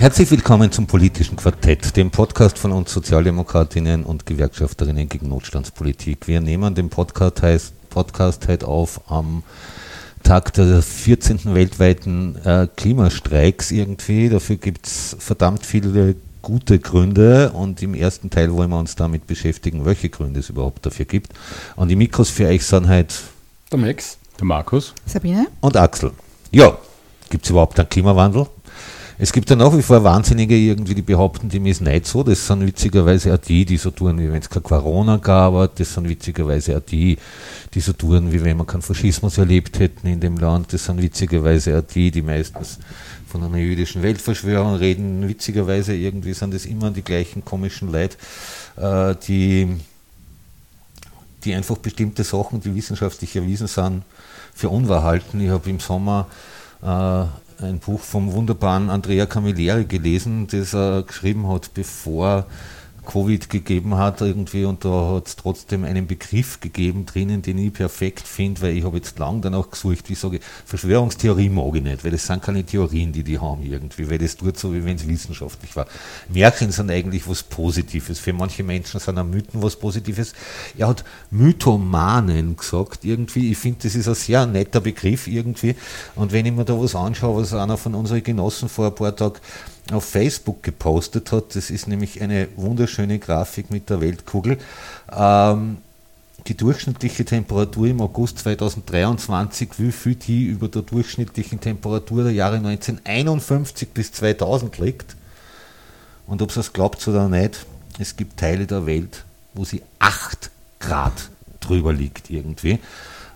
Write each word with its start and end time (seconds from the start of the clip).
Herzlich 0.00 0.30
willkommen 0.30 0.70
zum 0.70 0.86
politischen 0.86 1.34
Quartett, 1.34 1.96
dem 1.96 2.12
Podcast 2.12 2.56
von 2.56 2.70
uns 2.70 2.92
Sozialdemokratinnen 2.92 4.04
und 4.04 4.26
Gewerkschafterinnen 4.26 5.08
gegen 5.08 5.28
Notstandspolitik. 5.28 6.28
Wir 6.28 6.40
nehmen 6.40 6.72
den 6.76 6.88
Podcast, 6.88 7.42
heißt, 7.42 7.90
Podcast 7.90 8.46
heute 8.46 8.68
auf 8.68 9.00
am 9.10 9.42
Tag 10.22 10.52
der 10.52 10.82
14. 10.82 11.52
weltweiten 11.52 12.36
äh, 12.44 12.68
Klimastreiks 12.76 13.72
irgendwie. 13.72 14.28
Dafür 14.28 14.54
gibt 14.54 14.86
es 14.86 15.16
verdammt 15.18 15.66
viele 15.66 16.14
gute 16.42 16.78
Gründe 16.78 17.50
und 17.50 17.82
im 17.82 17.94
ersten 17.94 18.30
Teil 18.30 18.52
wollen 18.52 18.70
wir 18.70 18.78
uns 18.78 18.94
damit 18.94 19.26
beschäftigen, 19.26 19.84
welche 19.84 20.10
Gründe 20.10 20.38
es 20.38 20.48
überhaupt 20.48 20.86
dafür 20.86 21.06
gibt. 21.06 21.32
Und 21.74 21.88
die 21.88 21.96
Mikros 21.96 22.30
für 22.30 22.46
euch 22.46 22.64
sind 22.64 22.86
halt 22.86 23.20
der 23.72 23.80
Max, 23.80 24.16
der 24.38 24.44
Markus, 24.44 24.94
Sabine 25.06 25.48
und 25.60 25.76
Axel. 25.76 26.12
Ja, 26.52 26.78
gibt 27.30 27.44
es 27.44 27.50
überhaupt 27.50 27.80
einen 27.80 27.88
Klimawandel? 27.88 28.46
Es 29.20 29.32
gibt 29.32 29.50
ja 29.50 29.56
nach 29.56 29.76
wie 29.76 29.82
vor 29.82 30.04
Wahnsinnige 30.04 30.54
irgendwie, 30.54 30.94
die 30.94 31.02
behaupten, 31.02 31.48
dem 31.48 31.66
ist 31.66 31.80
nicht 31.80 32.06
so. 32.06 32.22
Das 32.22 32.46
sind 32.46 32.64
witzigerweise 32.64 33.34
auch 33.34 33.38
die, 33.38 33.64
die 33.64 33.76
so 33.76 33.90
tun, 33.90 34.16
wie 34.20 34.30
wenn 34.30 34.40
es 34.40 34.48
kein 34.48 34.62
Corona 34.62 35.16
gab. 35.16 35.74
Das 35.74 35.92
sind 35.92 36.08
witzigerweise 36.08 36.76
auch 36.76 36.82
die, 36.82 37.18
die 37.74 37.80
so 37.80 37.92
tun, 37.94 38.30
wie 38.30 38.44
wenn 38.44 38.56
man 38.56 38.68
keinen 38.68 38.82
Faschismus 38.82 39.36
erlebt 39.38 39.80
hätten 39.80 40.06
in 40.06 40.20
dem 40.20 40.36
Land. 40.36 40.72
Das 40.72 40.84
sind 40.84 41.02
witzigerweise 41.02 41.76
auch 41.76 41.82
die, 41.82 42.12
die 42.12 42.22
meistens 42.22 42.78
von 43.26 43.42
einer 43.42 43.58
jüdischen 43.58 44.04
Weltverschwörung 44.04 44.76
reden. 44.76 45.28
Witzigerweise 45.28 45.96
irgendwie 45.96 46.32
sind 46.32 46.54
das 46.54 46.64
immer 46.64 46.92
die 46.92 47.02
gleichen 47.02 47.44
komischen 47.44 47.90
Leute, 47.90 48.16
äh, 48.76 49.16
die, 49.26 49.66
die 51.42 51.54
einfach 51.54 51.78
bestimmte 51.78 52.22
Sachen, 52.22 52.60
die 52.60 52.72
wissenschaftlich 52.72 53.34
erwiesen 53.34 53.66
sind, 53.66 54.04
für 54.54 54.68
unwahr 54.68 55.02
halten. 55.02 55.40
Ich 55.40 55.50
habe 55.50 55.68
im 55.68 55.80
Sommer 55.80 56.28
äh, 56.82 57.24
ein 57.62 57.78
Buch 57.78 58.00
vom 58.00 58.32
wunderbaren 58.32 58.90
Andrea 58.90 59.26
Camilleri 59.26 59.84
gelesen, 59.84 60.46
das 60.46 60.74
er 60.74 61.02
geschrieben 61.02 61.48
hat, 61.48 61.74
bevor 61.74 62.46
Covid 63.08 63.48
gegeben 63.48 63.96
hat 63.96 64.20
irgendwie 64.20 64.66
und 64.66 64.84
da 64.84 65.14
hat 65.14 65.28
es 65.28 65.36
trotzdem 65.36 65.84
einen 65.84 66.06
Begriff 66.06 66.60
gegeben 66.60 67.06
drinnen, 67.06 67.40
den 67.40 67.56
ich 67.56 67.72
perfekt 67.72 68.28
finde, 68.28 68.60
weil 68.60 68.76
ich 68.76 68.84
habe 68.84 68.98
jetzt 68.98 69.18
lang 69.18 69.40
danach 69.40 69.70
gesucht, 69.70 70.10
wie 70.10 70.14
sage 70.14 70.36
ich, 70.36 70.42
Verschwörungstheorie 70.66 71.48
mag 71.48 71.74
ich 71.74 71.82
nicht, 71.82 72.04
weil 72.04 72.10
das 72.10 72.26
sind 72.26 72.42
keine 72.42 72.64
Theorien, 72.64 73.10
die 73.10 73.24
die 73.24 73.38
haben 73.38 73.62
irgendwie, 73.62 74.10
weil 74.10 74.18
das 74.18 74.36
tut 74.36 74.58
so, 74.58 74.74
wie 74.74 74.84
wenn 74.84 74.96
es 74.96 75.08
wissenschaftlich 75.08 75.74
war. 75.74 75.86
Märchen 76.28 76.70
sind 76.70 76.90
eigentlich 76.90 77.26
was 77.26 77.42
Positives, 77.42 78.18
für 78.18 78.34
manche 78.34 78.62
Menschen 78.62 79.00
sind 79.00 79.18
auch 79.18 79.24
Mythen 79.24 79.62
was 79.62 79.76
Positives. 79.76 80.34
Er 80.76 80.88
hat 80.88 81.02
Mythomanen 81.30 82.56
gesagt 82.56 83.06
irgendwie, 83.06 83.52
ich 83.52 83.58
finde, 83.58 83.78
das 83.84 83.94
ist 83.94 84.06
ein 84.06 84.14
sehr 84.14 84.44
netter 84.44 84.82
Begriff 84.82 85.28
irgendwie 85.28 85.74
und 86.14 86.32
wenn 86.32 86.44
ich 86.44 86.52
mir 86.52 86.66
da 86.66 86.78
was 86.78 86.94
anschaue, 86.94 87.40
was 87.40 87.54
einer 87.54 87.78
von 87.78 87.94
unseren 87.94 88.22
Genossen 88.22 88.68
vor 88.68 88.88
ein 88.88 88.94
paar 88.94 89.16
Tagen 89.16 89.38
auf 89.92 90.04
Facebook 90.04 90.62
gepostet 90.62 91.32
hat. 91.32 91.56
Das 91.56 91.70
ist 91.70 91.88
nämlich 91.88 92.20
eine 92.20 92.48
wunderschöne 92.56 93.18
Grafik 93.18 93.70
mit 93.70 93.90
der 93.90 94.00
Weltkugel. 94.00 94.58
Ähm, 95.10 95.78
die 96.46 96.56
durchschnittliche 96.56 97.24
Temperatur 97.24 97.88
im 97.88 98.00
August 98.00 98.38
2023, 98.38 99.70
wie 99.78 99.92
viel 99.92 100.14
die 100.14 100.44
über 100.44 100.68
der 100.68 100.82
durchschnittlichen 100.82 101.60
Temperatur 101.60 102.24
der 102.24 102.32
Jahre 102.32 102.56
1951 102.56 103.90
bis 103.90 104.12
2000 104.12 104.78
liegt. 104.78 105.16
Und 106.26 106.40
ob 106.42 106.56
es 106.56 106.72
glaubt 106.72 107.06
oder 107.08 107.28
nicht, 107.28 107.66
es 107.98 108.16
gibt 108.16 108.38
Teile 108.38 108.66
der 108.66 108.86
Welt, 108.86 109.24
wo 109.54 109.64
sie 109.64 109.82
8 109.98 110.50
Grad 110.78 111.30
drüber 111.60 111.92
liegt 111.92 112.30
irgendwie. 112.30 112.78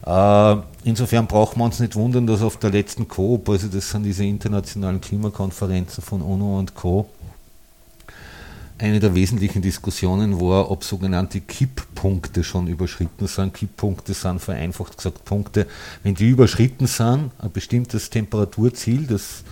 Äh, 0.04 0.56
insofern 0.84 1.26
brauchen 1.26 1.58
wir 1.58 1.64
uns 1.64 1.78
nicht 1.78 1.94
wundern, 1.94 2.26
dass 2.26 2.42
auf 2.42 2.56
der 2.56 2.70
letzten 2.70 3.06
COP, 3.08 3.48
also 3.48 3.68
das 3.68 3.90
sind 3.90 4.02
diese 4.02 4.24
internationalen 4.24 5.00
Klimakonferenzen 5.00 6.02
von 6.02 6.22
UNO 6.22 6.58
und 6.58 6.74
Co., 6.74 7.08
eine 8.78 8.98
der 8.98 9.14
wesentlichen 9.14 9.62
Diskussionen 9.62 10.40
war, 10.40 10.68
ob 10.68 10.82
sogenannte 10.82 11.40
Kipppunkte 11.40 12.42
schon 12.42 12.66
überschritten 12.66 13.28
sind. 13.28 13.54
Kipppunkte 13.54 14.12
sind 14.12 14.40
vereinfacht 14.40 14.96
gesagt 14.96 15.24
Punkte, 15.24 15.68
wenn 16.02 16.16
die 16.16 16.30
überschritten 16.30 16.88
sind, 16.88 17.30
ein 17.38 17.52
bestimmtes 17.52 18.10
Temperaturziel, 18.10 19.06
das 19.06 19.44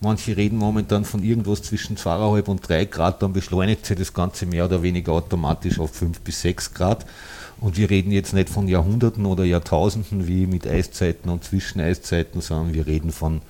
manche 0.00 0.36
reden 0.36 0.58
momentan 0.58 1.04
von 1.04 1.22
irgendwas 1.22 1.62
zwischen 1.62 1.96
2,5 1.96 2.44
und 2.46 2.68
3 2.68 2.84
Grad, 2.86 3.22
dann 3.22 3.32
beschleunigt 3.32 3.86
sich 3.86 3.96
das 3.96 4.12
Ganze 4.12 4.46
mehr 4.46 4.64
oder 4.64 4.82
weniger 4.82 5.12
automatisch 5.12 5.78
auf 5.78 5.92
5 5.92 6.20
bis 6.20 6.42
6 6.42 6.74
Grad. 6.74 7.06
Und 7.60 7.76
wir 7.76 7.90
reden 7.90 8.12
jetzt 8.12 8.34
nicht 8.34 8.48
von 8.48 8.68
Jahrhunderten 8.68 9.26
oder 9.26 9.44
Jahrtausenden 9.44 10.28
wie 10.28 10.46
mit 10.46 10.66
Eiszeiten 10.66 11.28
und 11.28 11.42
Zwischeneiszeiten, 11.42 12.40
sondern 12.40 12.72
wir 12.72 12.86
reden 12.86 13.10
von 13.10 13.40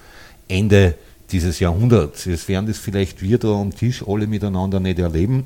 Ende 0.48 0.94
dieses 1.30 1.60
Jahrhunderts. 1.60 2.26
Es 2.26 2.48
werden 2.48 2.66
das 2.66 2.78
vielleicht 2.78 3.20
wir 3.20 3.38
da 3.38 3.48
am 3.48 3.74
Tisch 3.74 4.02
alle 4.06 4.26
miteinander 4.26 4.80
nicht 4.80 4.98
erleben 4.98 5.44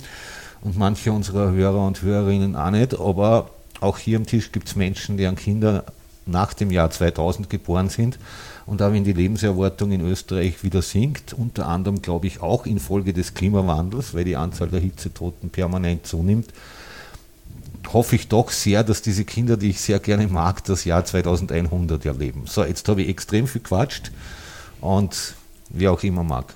und 0.60 0.78
manche 0.78 1.10
unserer 1.10 1.50
Hörer 1.50 1.86
und 1.86 2.02
Hörerinnen 2.02 2.54
auch 2.54 2.70
nicht, 2.70 2.98
aber 2.98 3.50
auch 3.80 3.98
hier 3.98 4.16
am 4.16 4.26
Tisch 4.26 4.52
gibt 4.52 4.68
es 4.68 4.76
Menschen, 4.76 5.16
deren 5.16 5.34
Kinder 5.34 5.84
nach 6.24 6.54
dem 6.54 6.70
Jahr 6.70 6.90
2000 6.90 7.50
geboren 7.50 7.88
sind. 7.88 8.18
Und 8.66 8.80
auch 8.82 8.92
wenn 8.92 9.04
die 9.04 9.12
Lebenserwartung 9.12 9.92
in 9.92 10.00
Österreich 10.00 10.62
wieder 10.62 10.82
sinkt, 10.82 11.32
unter 11.32 11.66
anderem 11.66 12.00
glaube 12.00 12.26
ich 12.26 12.40
auch 12.40 12.66
infolge 12.66 13.12
des 13.12 13.34
Klimawandels, 13.34 14.14
weil 14.14 14.24
die 14.24 14.36
Anzahl 14.36 14.68
der 14.68 14.80
Hitzetoten 14.80 15.50
permanent 15.50 16.06
zunimmt, 16.06 16.52
hoffe 17.92 18.16
ich 18.16 18.28
doch 18.28 18.50
sehr, 18.50 18.84
dass 18.84 19.02
diese 19.02 19.24
Kinder, 19.24 19.56
die 19.56 19.70
ich 19.70 19.80
sehr 19.80 19.98
gerne 19.98 20.28
mag, 20.28 20.64
das 20.64 20.84
Jahr 20.84 21.04
2100 21.04 22.06
erleben. 22.06 22.44
So, 22.46 22.64
jetzt 22.64 22.88
habe 22.88 23.02
ich 23.02 23.08
extrem 23.08 23.46
viel 23.46 23.60
quatscht 23.60 24.12
und 24.80 25.34
wie 25.68 25.88
auch 25.88 26.02
immer 26.02 26.22
mag. 26.22 26.54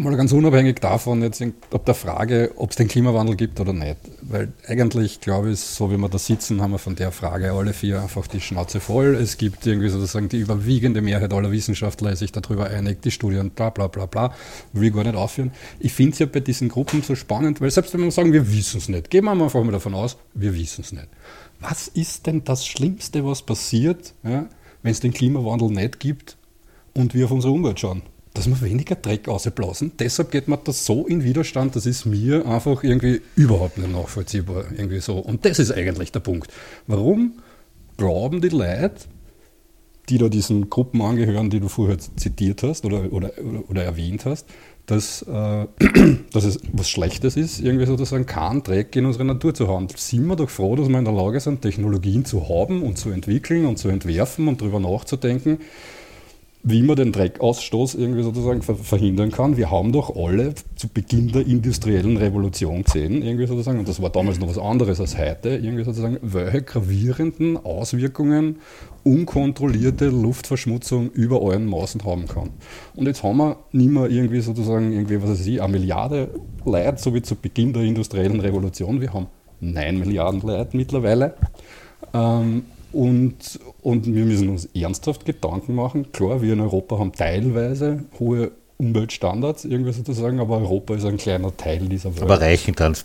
Einmal 0.00 0.16
ganz 0.16 0.32
unabhängig 0.32 0.80
davon, 0.80 1.20
jetzt 1.20 1.44
ob 1.72 1.84
der 1.84 1.94
Frage, 1.94 2.52
ob 2.56 2.70
es 2.70 2.76
den 2.76 2.88
Klimawandel 2.88 3.36
gibt 3.36 3.60
oder 3.60 3.74
nicht. 3.74 3.98
Weil 4.22 4.50
eigentlich, 4.66 5.20
glaube 5.20 5.50
ich, 5.50 5.60
so 5.60 5.92
wie 5.92 5.98
wir 5.98 6.08
da 6.08 6.16
sitzen, 6.16 6.62
haben 6.62 6.70
wir 6.70 6.78
von 6.78 6.96
der 6.96 7.12
Frage 7.12 7.52
alle 7.52 7.74
vier 7.74 8.00
einfach 8.00 8.26
die 8.26 8.40
Schnauze 8.40 8.80
voll. 8.80 9.14
Es 9.14 9.36
gibt 9.36 9.66
irgendwie 9.66 9.90
sozusagen 9.90 10.30
die 10.30 10.38
überwiegende 10.38 11.02
Mehrheit 11.02 11.34
aller 11.34 11.52
Wissenschaftler 11.52 12.12
ist 12.12 12.20
sich 12.20 12.32
darüber 12.32 12.68
einig, 12.68 13.02
die 13.02 13.10
Studien, 13.10 13.50
bla 13.50 13.68
bla 13.68 13.88
bla 13.88 14.06
bla, 14.06 14.34
will 14.72 14.88
ich 14.88 14.94
gar 14.94 15.04
nicht 15.04 15.16
aufführen. 15.16 15.50
Ich 15.80 15.92
finde 15.92 16.14
es 16.14 16.18
ja 16.18 16.24
bei 16.24 16.40
diesen 16.40 16.70
Gruppen 16.70 17.02
so 17.02 17.14
spannend, 17.14 17.60
weil 17.60 17.70
selbst 17.70 17.92
wenn 17.92 18.00
wir 18.00 18.10
sagen, 18.10 18.32
wir 18.32 18.50
wissen 18.50 18.78
es 18.78 18.88
nicht, 18.88 19.10
gehen 19.10 19.26
wir 19.26 19.32
einfach 19.32 19.62
mal 19.62 19.70
davon 19.70 19.94
aus, 19.94 20.16
wir 20.32 20.54
wissen 20.54 20.80
es 20.80 20.92
nicht. 20.92 21.08
Was 21.60 21.88
ist 21.88 22.26
denn 22.26 22.42
das 22.44 22.64
Schlimmste, 22.66 23.26
was 23.26 23.42
passiert, 23.42 24.14
ja, 24.22 24.46
wenn 24.82 24.92
es 24.92 25.00
den 25.00 25.12
Klimawandel 25.12 25.68
nicht 25.68 26.00
gibt 26.00 26.38
und 26.94 27.12
wir 27.12 27.26
auf 27.26 27.32
unsere 27.32 27.52
Umwelt 27.52 27.78
schauen? 27.80 28.00
Dass 28.34 28.48
wir 28.48 28.60
weniger 28.60 28.94
Dreck 28.94 29.28
ausblasen. 29.28 29.92
Deshalb 29.98 30.30
geht 30.30 30.48
man 30.48 30.60
das 30.64 30.86
so 30.86 31.06
in 31.06 31.24
Widerstand, 31.24 31.74
das 31.74 31.86
ist 31.86 32.04
mir 32.04 32.46
einfach 32.46 32.84
irgendwie 32.84 33.20
überhaupt 33.34 33.78
nicht 33.78 33.92
nachvollziehbar. 33.92 34.66
Irgendwie 34.70 35.00
so. 35.00 35.18
Und 35.18 35.44
das 35.44 35.58
ist 35.58 35.72
eigentlich 35.72 36.12
der 36.12 36.20
Punkt. 36.20 36.50
Warum 36.86 37.34
glauben 37.96 38.40
die 38.40 38.48
Leute, 38.48 38.94
die 40.08 40.18
da 40.18 40.28
diesen 40.28 40.70
Gruppen 40.70 41.02
angehören, 41.02 41.50
die 41.50 41.60
du 41.60 41.68
vorher 41.68 41.98
zitiert 41.98 42.62
hast 42.62 42.84
oder, 42.84 43.12
oder, 43.12 43.32
oder, 43.38 43.70
oder 43.70 43.84
erwähnt 43.84 44.24
hast, 44.24 44.46
dass, 44.86 45.22
äh, 45.22 45.66
dass 46.32 46.44
es 46.44 46.58
was 46.72 46.88
Schlechtes 46.88 47.36
ist, 47.36 47.60
irgendwie 47.60 47.86
sozusagen 47.86 48.26
keinen 48.26 48.62
Dreck 48.62 48.94
in 48.96 49.06
unsere 49.06 49.24
Natur 49.24 49.54
zu 49.54 49.68
haben. 49.68 49.86
Sind 49.94 50.26
wir 50.26 50.36
doch 50.36 50.50
froh, 50.50 50.74
dass 50.76 50.88
wir 50.88 50.98
in 50.98 51.04
der 51.04 51.14
Lage 51.14 51.40
sind, 51.40 51.62
Technologien 51.62 52.24
zu 52.24 52.48
haben 52.48 52.82
und 52.82 52.98
zu 52.98 53.10
entwickeln 53.10 53.66
und 53.66 53.78
zu 53.78 53.88
entwerfen 53.88 54.48
und 54.48 54.60
darüber 54.60 54.80
nachzudenken, 54.80 55.58
wie 56.62 56.82
man 56.82 56.96
den 56.96 57.10
Dreckausstoß 57.12 57.94
irgendwie 57.94 58.22
sozusagen 58.22 58.60
verhindern 58.62 59.30
kann. 59.30 59.56
Wir 59.56 59.70
haben 59.70 59.92
doch 59.92 60.14
alle 60.14 60.54
zu 60.76 60.88
Beginn 60.88 61.32
der 61.32 61.46
industriellen 61.46 62.18
Revolution 62.18 62.82
gesehen, 62.82 63.22
irgendwie 63.22 63.46
sozusagen, 63.46 63.78
und 63.78 63.88
das 63.88 64.02
war 64.02 64.10
damals 64.10 64.38
noch 64.38 64.48
was 64.48 64.58
anderes 64.58 65.00
als 65.00 65.16
heute, 65.16 65.50
irgendwie 65.50 65.84
sozusagen, 65.84 66.18
welche 66.20 66.62
gravierenden 66.62 67.56
Auswirkungen 67.56 68.56
unkontrollierte 69.04 70.08
Luftverschmutzung 70.08 71.10
über 71.12 71.40
allen 71.40 71.64
Maßen 71.64 72.04
haben 72.04 72.28
kann. 72.28 72.50
Und 72.94 73.06
jetzt 73.06 73.22
haben 73.22 73.38
wir 73.38 73.56
nicht 73.72 73.90
mehr 73.90 74.10
irgendwie 74.10 74.40
sozusagen, 74.40 74.92
irgendwie, 74.92 75.22
was 75.22 75.30
weiß 75.30 75.46
ich, 75.46 75.62
eine 75.62 75.72
Milliarde 75.72 76.28
Leute, 76.66 76.98
so 76.98 77.14
wie 77.14 77.22
zu 77.22 77.36
Beginn 77.36 77.72
der 77.72 77.82
industriellen 77.84 78.40
Revolution. 78.40 79.00
Wir 79.00 79.14
haben 79.14 79.28
9 79.60 79.98
Milliarden 79.98 80.42
Leute 80.42 80.76
mittlerweile. 80.76 81.34
Ähm, 82.12 82.64
und, 82.92 83.60
und 83.82 84.06
wir 84.06 84.24
müssen 84.24 84.48
uns 84.48 84.68
ernsthaft 84.74 85.24
Gedanken 85.24 85.74
machen. 85.74 86.10
Klar, 86.12 86.42
wir 86.42 86.52
in 86.52 86.60
Europa 86.60 86.98
haben 86.98 87.12
teilweise 87.12 88.04
hohe 88.18 88.52
Umweltstandards, 88.78 89.64
irgendwie 89.64 89.92
sozusagen, 89.92 90.40
aber 90.40 90.58
Europa 90.58 90.94
ist 90.94 91.04
ein 91.04 91.18
kleiner 91.18 91.56
Teil 91.56 91.80
dieser 91.80 92.14
Welt. 92.14 92.22
Aber 92.22 92.40
reichen 92.40 92.74
dann 92.74 92.96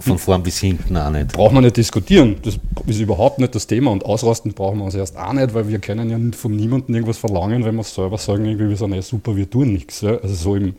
von 0.00 0.18
vorn 0.18 0.42
bis 0.42 0.58
hinten 0.58 0.96
auch 0.96 1.10
nicht. 1.10 1.32
Braucht 1.32 1.52
man 1.52 1.62
nicht 1.62 1.76
diskutieren. 1.76 2.36
Das 2.42 2.58
ist 2.86 3.00
überhaupt 3.00 3.38
nicht 3.38 3.54
das 3.54 3.66
Thema. 3.66 3.92
Und 3.92 4.04
ausrasten 4.04 4.52
brauchen 4.52 4.78
wir 4.78 4.86
uns 4.86 4.94
erst 4.94 5.16
auch 5.16 5.32
nicht, 5.32 5.54
weil 5.54 5.68
wir 5.68 5.78
können 5.78 6.10
ja 6.10 6.36
von 6.36 6.56
niemandem 6.56 6.94
irgendwas 6.94 7.18
verlangen, 7.18 7.64
wenn 7.64 7.76
wir 7.76 7.84
selber 7.84 8.18
sagen, 8.18 8.44
irgendwie, 8.44 8.70
wir 8.70 8.76
sind 8.76 8.92
ja 8.92 9.02
super, 9.02 9.36
wir 9.36 9.48
tun 9.48 9.72
nichts. 9.72 10.00
Ja? 10.00 10.16
Also 10.16 10.34
so 10.34 10.56
im 10.56 10.74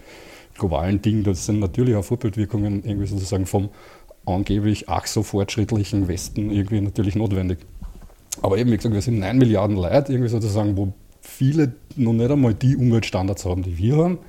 globalen 0.58 1.02
Ding, 1.02 1.24
das 1.24 1.46
sind 1.46 1.60
natürlich 1.60 1.96
auch 1.96 2.04
Vorbildwirkungen 2.04 2.84
irgendwie 2.84 3.08
sozusagen 3.08 3.46
vom 3.46 3.70
angeblich 4.26 4.90
ach 4.90 5.06
so 5.06 5.24
fortschrittlichen 5.24 6.08
Westen 6.08 6.52
irgendwie 6.52 6.82
natürlich 6.82 7.16
notwendig. 7.16 7.60
Aber 8.42 8.58
eben, 8.58 8.72
wie 8.72 8.78
gesagt, 8.78 8.94
wir 8.94 9.02
sind 9.02 9.20
9 9.20 9.38
Milliarden 9.38 9.78
Leute, 9.78 10.12
irgendwie 10.12 10.30
sozusagen, 10.30 10.78
wo 10.78 10.94
viele 11.22 11.74
noch 11.96 12.14
nicht 12.14 12.30
einmal 12.30 12.54
die 12.54 12.76
Umweltstandards 12.76 13.46
haben, 13.46 13.64
die 13.64 13.78
wir 13.78 13.98
haben. 13.98 14.20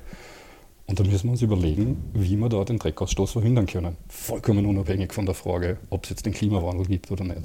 Und 0.87 0.99
da 0.99 1.03
müssen 1.03 1.25
wir 1.25 1.31
uns 1.31 1.41
überlegen, 1.41 1.97
wie 2.13 2.37
wir 2.37 2.47
da 2.47 2.63
den 2.63 2.79
Dreckausstoß 2.79 3.33
verhindern 3.33 3.65
können. 3.65 3.97
Vollkommen 4.07 4.65
unabhängig 4.65 5.13
von 5.13 5.25
der 5.25 5.35
Frage, 5.35 5.77
ob 5.89 6.05
es 6.05 6.11
jetzt 6.11 6.25
den 6.25 6.33
Klimawandel 6.33 6.85
gibt 6.85 7.11
oder 7.11 7.25
nicht. 7.25 7.41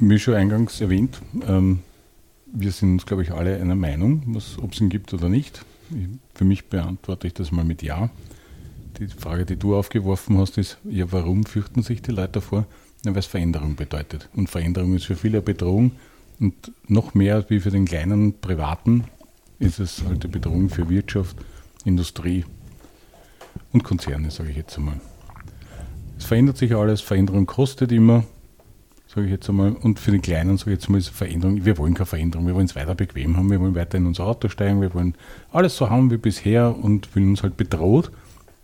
Wie 0.00 0.18
schon 0.18 0.34
eingangs 0.34 0.80
erwähnt, 0.80 1.22
ähm, 1.46 1.80
wir 2.52 2.72
sind 2.72 2.92
uns, 2.92 3.06
glaube 3.06 3.22
ich, 3.22 3.30
alle 3.30 3.56
einer 3.60 3.76
Meinung, 3.76 4.36
ob 4.60 4.72
es 4.72 4.80
ihn 4.80 4.88
gibt 4.88 5.14
oder 5.14 5.28
nicht. 5.28 5.64
Für 6.34 6.44
mich 6.44 6.66
beantworte 6.66 7.28
ich 7.28 7.34
das 7.34 7.52
mal 7.52 7.64
mit 7.64 7.82
Ja. 7.82 8.10
Die 8.98 9.08
Frage, 9.08 9.44
die 9.44 9.56
du 9.56 9.76
aufgeworfen 9.76 10.38
hast, 10.38 10.56
ist, 10.56 10.78
ja, 10.84 11.10
warum 11.10 11.44
fürchten 11.44 11.82
sich 11.82 12.00
die 12.00 12.12
Leute 12.12 12.34
davor? 12.34 12.66
Ja, 13.04 13.12
weil 13.12 13.18
es 13.18 13.26
Veränderung 13.26 13.76
bedeutet. 13.76 14.28
Und 14.34 14.48
Veränderung 14.48 14.94
ist 14.94 15.04
für 15.04 15.16
viele 15.16 15.38
eine 15.38 15.42
Bedrohung. 15.42 15.92
Und 16.40 16.72
noch 16.88 17.14
mehr 17.14 17.44
wie 17.48 17.60
für 17.60 17.70
den 17.70 17.84
kleinen 17.84 18.40
Privaten 18.40 19.04
ist 19.58 19.78
es 19.78 20.02
halt 20.04 20.24
eine 20.24 20.32
Bedrohung 20.32 20.68
für 20.68 20.88
Wirtschaft, 20.88 21.36
Industrie 21.84 22.44
und 23.72 23.84
Konzerne, 23.84 24.30
sage 24.30 24.50
ich 24.50 24.56
jetzt 24.56 24.76
einmal. 24.78 25.00
Es 26.18 26.24
verändert 26.24 26.56
sich 26.56 26.74
alles, 26.74 27.02
Veränderung 27.02 27.46
kostet 27.46 27.92
immer, 27.92 28.24
sage 29.06 29.26
ich 29.26 29.32
jetzt 29.32 29.48
einmal. 29.48 29.72
Und 29.72 30.00
für 30.00 30.10
den 30.10 30.22
Kleinen, 30.22 30.56
sage 30.56 30.72
ich 30.72 30.78
jetzt 30.78 30.86
einmal, 30.86 31.00
ist 31.00 31.10
Veränderung, 31.10 31.64
wir 31.64 31.78
wollen 31.78 31.94
keine 31.94 32.06
Veränderung, 32.06 32.46
wir 32.46 32.54
wollen 32.54 32.66
es 32.66 32.74
weiter 32.74 32.94
bequem 32.94 33.36
haben, 33.36 33.50
wir 33.50 33.60
wollen 33.60 33.74
weiter 33.74 33.98
in 33.98 34.06
unser 34.06 34.26
Auto 34.26 34.48
steigen, 34.48 34.80
wir 34.80 34.94
wollen 34.94 35.14
alles 35.52 35.76
so 35.76 35.90
haben 35.90 36.10
wie 36.10 36.16
bisher 36.16 36.76
und 36.76 37.06
fühlen 37.06 37.30
uns 37.30 37.42
halt 37.42 37.56
bedroht, 37.56 38.10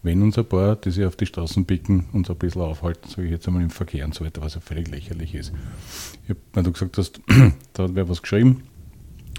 wenn 0.02 0.22
uns 0.22 0.38
ein 0.38 0.46
paar, 0.46 0.76
die 0.76 0.90
sich 0.90 1.04
auf 1.04 1.16
die 1.16 1.26
Straßen 1.26 1.66
picken, 1.66 2.06
uns 2.12 2.30
ein 2.30 2.36
bisschen 2.36 2.62
aufhalten, 2.62 3.08
sage 3.08 3.24
ich 3.24 3.30
jetzt 3.30 3.46
einmal 3.46 3.62
im 3.62 3.70
Verkehr 3.70 4.04
und 4.04 4.14
so 4.14 4.24
weiter, 4.24 4.40
was 4.40 4.54
ja 4.54 4.60
völlig 4.60 4.88
lächerlich 4.88 5.34
ist. 5.34 5.52
Ich 6.24 6.30
hab, 6.30 6.38
wenn 6.54 6.64
du 6.64 6.72
gesagt 6.72 6.96
hast, 6.96 7.20
da 7.74 7.84
hat 7.84 7.94
wer 7.94 8.08
was 8.08 8.22
geschrieben, 8.22 8.62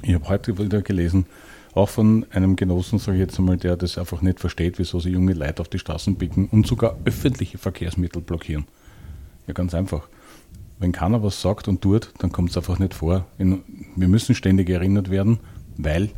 ich 0.04 0.14
habe 0.14 0.28
heute 0.30 0.58
wieder 0.58 0.82
gelesen, 0.82 1.26
auch 1.74 1.90
von 1.90 2.26
einem 2.32 2.56
Genossen, 2.56 3.00
sage 3.00 3.18
ich 3.18 3.22
jetzt 3.22 3.40
einmal, 3.40 3.58
der 3.58 3.78
das 3.78 3.98
einfach 3.98 4.22
nicht 4.22 4.40
versteht, 4.40 4.78
wieso 4.78 5.00
sie 5.00 5.10
junge 5.10 5.34
Leute 5.34 5.62
auf 5.62 5.70
die 5.70 5.80
Straßen 5.80 6.18
picken 6.18 6.48
und 6.50 6.68
sogar 6.68 6.98
öffentliche 7.06 7.58
Verkehrsmittel 7.58 8.22
blockieren. 8.22 8.66
Ja, 9.48 9.54
ganz 9.54 9.74
einfach. 9.74 10.08
Wenn 10.80 10.92
keiner 10.92 11.24
was 11.24 11.42
sagt 11.42 11.68
und 11.68 11.82
tut, 11.82 12.12
dann 12.20 12.32
kommt 12.32 12.50
es 12.50 12.58
einfach 12.58 12.80
nicht 12.80 12.94
vor. 12.94 13.26
Wir 13.38 14.08
müssen 14.08 14.36
ständig 14.36 14.70
erinnert 14.70 15.10
werden, 15.10 15.40
weil 15.78 16.10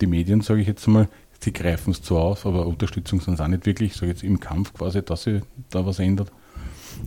die 0.00 0.06
Medien, 0.06 0.42
sage 0.42 0.60
ich 0.60 0.66
jetzt 0.66 0.86
einmal, 0.86 1.08
sie 1.40 1.52
greifen 1.52 1.92
es 1.92 2.02
zwar 2.02 2.22
auf, 2.22 2.46
aber 2.46 2.66
Unterstützung 2.66 3.20
sind 3.20 3.34
es 3.34 3.40
auch 3.40 3.48
nicht 3.48 3.66
wirklich, 3.66 3.94
sage 3.94 4.08
jetzt 4.12 4.22
im 4.22 4.40
Kampf 4.40 4.72
quasi, 4.74 5.02
dass 5.02 5.24
sich 5.24 5.42
da 5.70 5.84
was 5.86 5.98
ändert. 5.98 6.32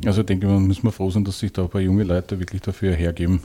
Also 0.05 0.21
ich 0.21 0.27
denke, 0.27 0.47
man 0.47 0.65
müssen 0.65 0.83
wir 0.83 0.91
froh 0.91 1.09
sein, 1.09 1.25
dass 1.25 1.39
sich 1.39 1.51
da 1.51 1.63
ein 1.63 1.69
paar 1.69 1.81
junge 1.81 2.03
Leute 2.03 2.39
wirklich 2.39 2.61
dafür 2.61 2.95
hergeben 2.95 3.41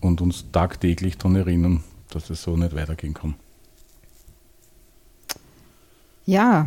und 0.00 0.20
uns 0.20 0.50
tagtäglich 0.52 1.18
daran 1.18 1.36
erinnern, 1.36 1.84
dass 2.10 2.30
es 2.30 2.42
so 2.42 2.56
nicht 2.56 2.74
weitergehen 2.74 3.14
kann. 3.14 3.34
Ja, 6.26 6.66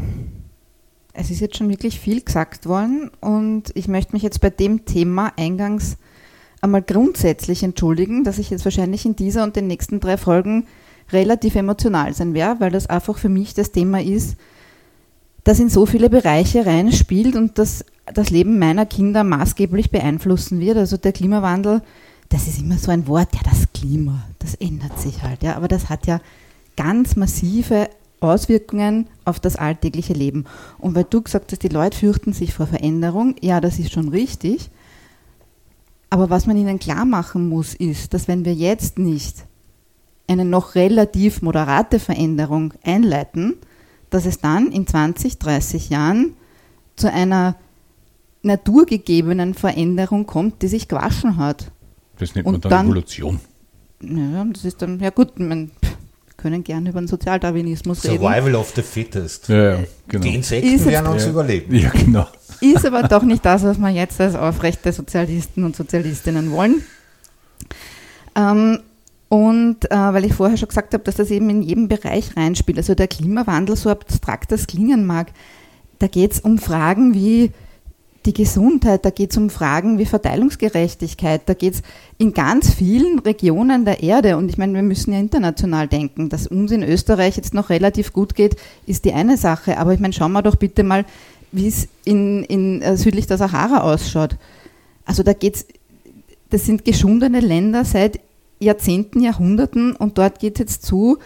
es 1.14 1.32
ist 1.32 1.40
jetzt 1.40 1.58
schon 1.58 1.70
wirklich 1.70 2.00
viel 2.00 2.22
gesagt 2.22 2.68
worden 2.68 3.10
und 3.22 3.72
ich 3.74 3.88
möchte 3.88 4.14
mich 4.14 4.22
jetzt 4.22 4.40
bei 4.40 4.52
dem 4.52 4.86
Thema 4.86 5.34
eingangs 5.36 5.98
einmal 6.62 6.84
grundsätzlich 6.84 7.64
entschuldigen, 7.64 8.24
dass 8.24 8.38
ich 8.38 8.52
jetzt 8.52 8.66
wahrscheinlich 8.66 9.06
in 9.06 9.16
dieser 9.16 9.44
und 9.44 9.56
den 9.56 9.68
nächsten 9.68 10.00
drei 10.00 10.18
Folgen 10.18 10.68
relativ 11.12 11.56
emotional 11.56 12.14
sein 12.14 12.34
werde, 12.34 12.60
weil 12.60 12.72
das 12.72 12.88
einfach 12.88 13.18
für 13.18 13.30
mich 13.30 13.54
das 13.54 13.72
Thema 13.72 14.02
ist, 14.02 14.36
das 15.44 15.60
in 15.60 15.70
so 15.70 15.86
viele 15.86 16.10
Bereiche 16.10 16.66
reinspielt 16.66 17.36
und 17.36 17.58
das 17.58 17.86
das 18.14 18.30
Leben 18.30 18.58
meiner 18.58 18.86
Kinder 18.86 19.26
maßgeblich 19.26 19.92
beeinflussen 19.92 20.62
wird. 20.62 20.78
Also 20.78 20.96
der 20.96 21.12
Klimawandel 21.12 21.82
das 22.30 22.48
ist 22.48 22.60
immer 22.60 22.78
so 22.78 22.92
ein 22.92 23.08
Wort, 23.08 23.30
ja, 23.34 23.42
das 23.44 23.68
Klima, 23.74 24.28
das 24.40 24.56
ändert 24.56 25.00
sich 25.00 25.24
halt, 25.24 25.44
ja, 25.44 25.56
aber 25.56 25.68
das 25.68 25.90
hat 25.90 26.08
ja 26.08 26.20
ganz 26.76 27.16
massive 27.16 27.90
Auswirkungen 28.20 29.08
auf 29.26 29.40
das 29.40 29.56
alltägliche 29.56 30.14
Leben. 30.14 30.46
Und 30.80 30.96
weil 30.96 31.06
du 31.06 31.22
gesagt 31.22 31.52
hast, 31.52 31.64
die 31.64 31.70
Leute 31.70 31.98
fürchten 31.98 32.34
sich 32.34 32.54
vor 32.54 32.68
Veränderung, 32.68 33.36
ja, 33.42 33.62
das 33.62 33.80
ist 33.80 33.94
schon 33.94 34.10
richtig. 34.10 34.70
Aber 36.10 36.30
was 36.30 36.48
man 36.48 36.58
ihnen 36.58 36.80
klar 36.80 37.06
machen 37.06 37.48
muss, 37.48 37.74
ist, 37.76 38.14
dass 38.14 38.28
wenn 38.28 38.46
wir 38.46 38.54
jetzt 38.54 38.98
nicht 38.98 39.46
eine 40.28 40.46
noch 40.46 40.76
relativ 40.76 41.42
moderate 41.42 42.00
Veränderung 42.00 42.74
einleiten, 42.84 43.56
dass 44.10 44.26
es 44.26 44.40
dann 44.40 44.72
in 44.72 44.88
20, 44.88 45.38
30 45.38 45.90
Jahren 45.90 46.34
zu 46.96 47.12
einer 47.12 47.56
naturgegebenen 48.44 49.54
Veränderung 49.54 50.26
kommt, 50.26 50.62
die 50.62 50.68
sich 50.68 50.88
gewaschen 50.88 51.38
hat. 51.38 51.72
Das 52.20 52.36
nennt 52.36 52.46
man 52.46 52.62
dann, 52.62 52.70
dann, 52.70 52.86
Evolution. 52.88 53.40
Ja, 54.02 54.46
das 54.46 54.66
ist 54.66 54.82
dann, 54.82 55.00
ja 55.00 55.10
gut, 55.10 55.40
man, 55.40 55.72
können 56.38 56.64
gerne 56.64 56.92
über 56.92 57.02
den 57.02 57.08
Sozialdarwinismus 57.08 58.04
reden. 58.04 58.20
Survival 58.20 58.56
of 58.56 58.72
the 58.76 58.84
fittest. 58.84 59.50
Ja, 59.50 59.72
ja, 59.72 59.80
genau. 60.08 60.24
Die 60.24 60.36
Insekten 60.36 60.76
ist 60.76 60.86
werden 60.86 61.08
uns 61.08 61.24
ja. 61.24 61.30
überleben. 61.32 61.76
Ja, 61.76 61.90
genau. 61.90 62.28
Ist 62.62 62.86
aber 62.86 63.04
doch 63.04 63.24
nicht 63.24 63.44
das, 63.44 63.64
was 63.64 63.78
wir 63.78 63.90
jetzt 63.90 64.22
als 64.22 64.36
aufrechte 64.36 64.94
Sozialisten 64.94 65.64
und 65.64 65.76
Sozialistinnen 65.76 66.52
wollen. 66.52 66.84
Ähm, 68.36 68.80
und 69.30 69.92
äh, 69.92 69.96
weil 69.96 70.26
ich 70.26 70.34
vorher 70.34 70.58
schon 70.58 70.70
gesagt 70.70 70.94
habe, 70.94 71.04
dass 71.04 71.16
das 71.16 71.32
eben 71.32 71.50
in 71.50 71.62
jedem 71.62 71.88
Bereich 71.88 72.38
reinspielt. 72.38 72.78
Also 72.78 72.96
der 72.96 73.08
Klimawandel, 73.08 73.76
so 73.76 73.90
abstrakt 73.90 74.52
das 74.52 74.68
klingen 74.68 75.06
mag, 75.06 75.32
da 76.00 76.08
geht 76.08 76.34
es 76.34 76.40
um 76.40 76.58
Fragen 76.58 77.14
wie 77.14 77.52
die 78.26 78.34
Gesundheit, 78.34 79.06
da 79.06 79.10
geht 79.10 79.32
es 79.32 79.38
um 79.38 79.50
Fragen 79.50 80.00
wie 80.00 80.06
Verteilungsgerechtigkeit, 80.06 81.44
da 81.46 81.54
geht 81.54 81.76
es 81.76 81.82
in 82.18 82.34
ganz 82.34 82.74
vielen 82.74 83.20
Regionen 83.20 83.86
der 83.86 84.04
Erde, 84.04 84.36
und 84.36 84.50
ich 84.50 84.58
meine, 84.58 84.74
wir 84.74 84.82
müssen 84.82 85.14
ja 85.14 85.20
international 85.20 85.88
denken, 85.88 86.28
dass 86.28 86.46
uns 86.46 86.72
in 86.72 86.84
Österreich 86.84 87.38
jetzt 87.38 87.54
noch 87.54 87.70
relativ 87.70 88.12
gut 88.12 88.36
geht, 88.36 88.58
ist 88.86 89.06
die 89.06 89.14
eine 89.14 89.38
Sache, 89.38 89.78
aber 89.78 89.94
ich 89.94 90.02
meine, 90.02 90.14
schauen 90.14 90.34
wir 90.34 90.42
doch 90.42 90.58
bitte 90.58 90.84
mal, 90.84 91.06
wie 91.54 91.68
es 91.68 91.88
in, 92.04 92.44
in 92.44 92.82
äh, 92.82 92.98
südlich 92.98 93.28
der 93.28 93.38
Sahara 93.38 93.82
ausschaut. 93.82 94.36
Also 95.06 95.24
da 95.24 95.32
geht 95.32 95.56
es, 95.56 95.66
das 96.50 96.66
sind 96.66 96.84
geschundene 96.84 97.40
Länder 97.40 97.86
seit 97.86 98.20
Jahrzehnten, 98.60 99.22
Jahrhunderten 99.22 99.96
und 99.96 100.18
dort 100.18 100.40
geht 100.40 100.56
es 100.56 100.60
jetzt 100.60 100.86
zu, 100.86 101.18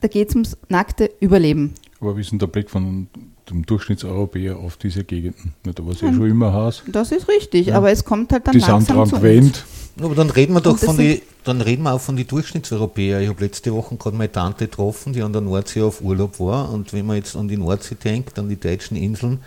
da 0.00 0.08
geht 0.08 0.28
es 0.28 0.34
ums 0.34 0.56
nackte 0.68 1.10
Überleben. 1.20 1.74
Aber 2.00 2.16
wie 2.16 2.20
ist 2.20 2.30
denn 2.30 2.38
der 2.38 2.46
Blick 2.46 2.68
von 2.68 3.08
dem 3.50 3.66
Durchschnittseuropäer 3.66 4.56
auf 4.56 4.76
diese 4.76 5.04
Gegenden. 5.04 5.54
Da 5.62 5.84
war 5.84 5.92
es 5.92 6.00
ja 6.00 6.12
schon 6.12 6.30
immer 6.30 6.52
Haus. 6.52 6.82
Das 6.86 7.12
ist 7.12 7.28
richtig, 7.28 7.68
ja. 7.68 7.76
aber 7.76 7.90
es 7.90 8.04
kommt 8.04 8.32
halt 8.32 8.46
dann 8.46 8.52
die 8.52 8.60
langsam 8.60 9.06
zu 9.06 9.16
gewöhnt. 9.16 9.64
Aber 10.00 10.14
dann 10.14 10.30
reden 10.30 10.54
wir 10.54 10.60
doch 10.60 10.76
von 10.76 10.96
die, 10.96 11.22
dann 11.44 11.60
reden 11.60 11.84
wir 11.84 11.92
auch 11.92 12.00
von 12.00 12.16
den 12.16 12.26
Durchschnittseuropäern. 12.26 13.22
Ich 13.22 13.28
habe 13.28 13.44
letzte 13.44 13.72
Woche 13.72 13.96
gerade 13.96 14.16
meine 14.16 14.32
Tante 14.32 14.66
getroffen, 14.66 15.12
die 15.12 15.22
an 15.22 15.32
der 15.32 15.42
Nordsee 15.42 15.82
auf 15.82 16.00
Urlaub 16.00 16.40
war. 16.40 16.72
Und 16.72 16.92
wenn 16.92 17.06
man 17.06 17.16
jetzt 17.16 17.36
an 17.36 17.48
die 17.48 17.56
Nordsee 17.56 17.94
denkt, 17.94 18.38
an 18.38 18.48
die 18.48 18.58
deutschen 18.58 18.96
Inseln, 18.96 19.40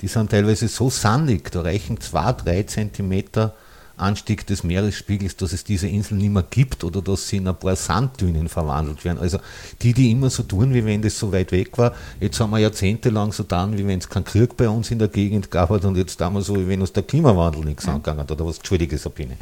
die 0.00 0.08
sind 0.08 0.30
teilweise 0.30 0.66
so 0.68 0.90
sandig, 0.90 1.50
da 1.52 1.62
reichen 1.62 2.00
zwei, 2.00 2.32
drei 2.32 2.62
Zentimeter 2.64 3.54
Anstieg 3.96 4.46
des 4.46 4.64
Meeresspiegels, 4.64 5.36
dass 5.36 5.52
es 5.52 5.64
diese 5.64 5.88
Inseln 5.88 6.18
nicht 6.18 6.32
mehr 6.32 6.44
gibt 6.48 6.82
oder 6.84 7.00
dass 7.00 7.28
sie 7.28 7.36
in 7.36 7.48
ein 7.48 7.56
paar 7.56 7.76
Sanddünen 7.76 8.48
verwandelt 8.48 9.04
werden. 9.04 9.18
Also 9.18 9.38
die, 9.82 9.92
die 9.92 10.10
immer 10.10 10.30
so 10.30 10.42
tun, 10.42 10.74
wie 10.74 10.84
wenn 10.84 11.02
das 11.02 11.18
so 11.18 11.32
weit 11.32 11.52
weg 11.52 11.78
war, 11.78 11.94
jetzt 12.20 12.40
haben 12.40 12.50
wir 12.50 12.58
jahrzehntelang 12.58 13.32
so 13.32 13.44
getan, 13.44 13.78
wie 13.78 13.86
wenn 13.86 13.98
es 13.98 14.08
keinen 14.08 14.24
Krieg 14.24 14.56
bei 14.56 14.68
uns 14.68 14.90
in 14.90 14.98
der 14.98 15.08
Gegend 15.08 15.50
gab 15.50 15.70
und 15.70 15.96
jetzt 15.96 16.18
tun 16.18 16.34
wir 16.34 16.42
so, 16.42 16.56
wie 16.56 16.66
wenn 16.66 16.80
uns 16.80 16.92
der 16.92 17.04
Klimawandel 17.04 17.64
nichts 17.64 17.86
ja. 17.86 17.92
angegangen 17.92 18.20
hat 18.20 18.32
oder 18.32 18.46
was. 18.46 18.56
Entschuldige, 18.56 18.98
Sabine. 18.98 19.36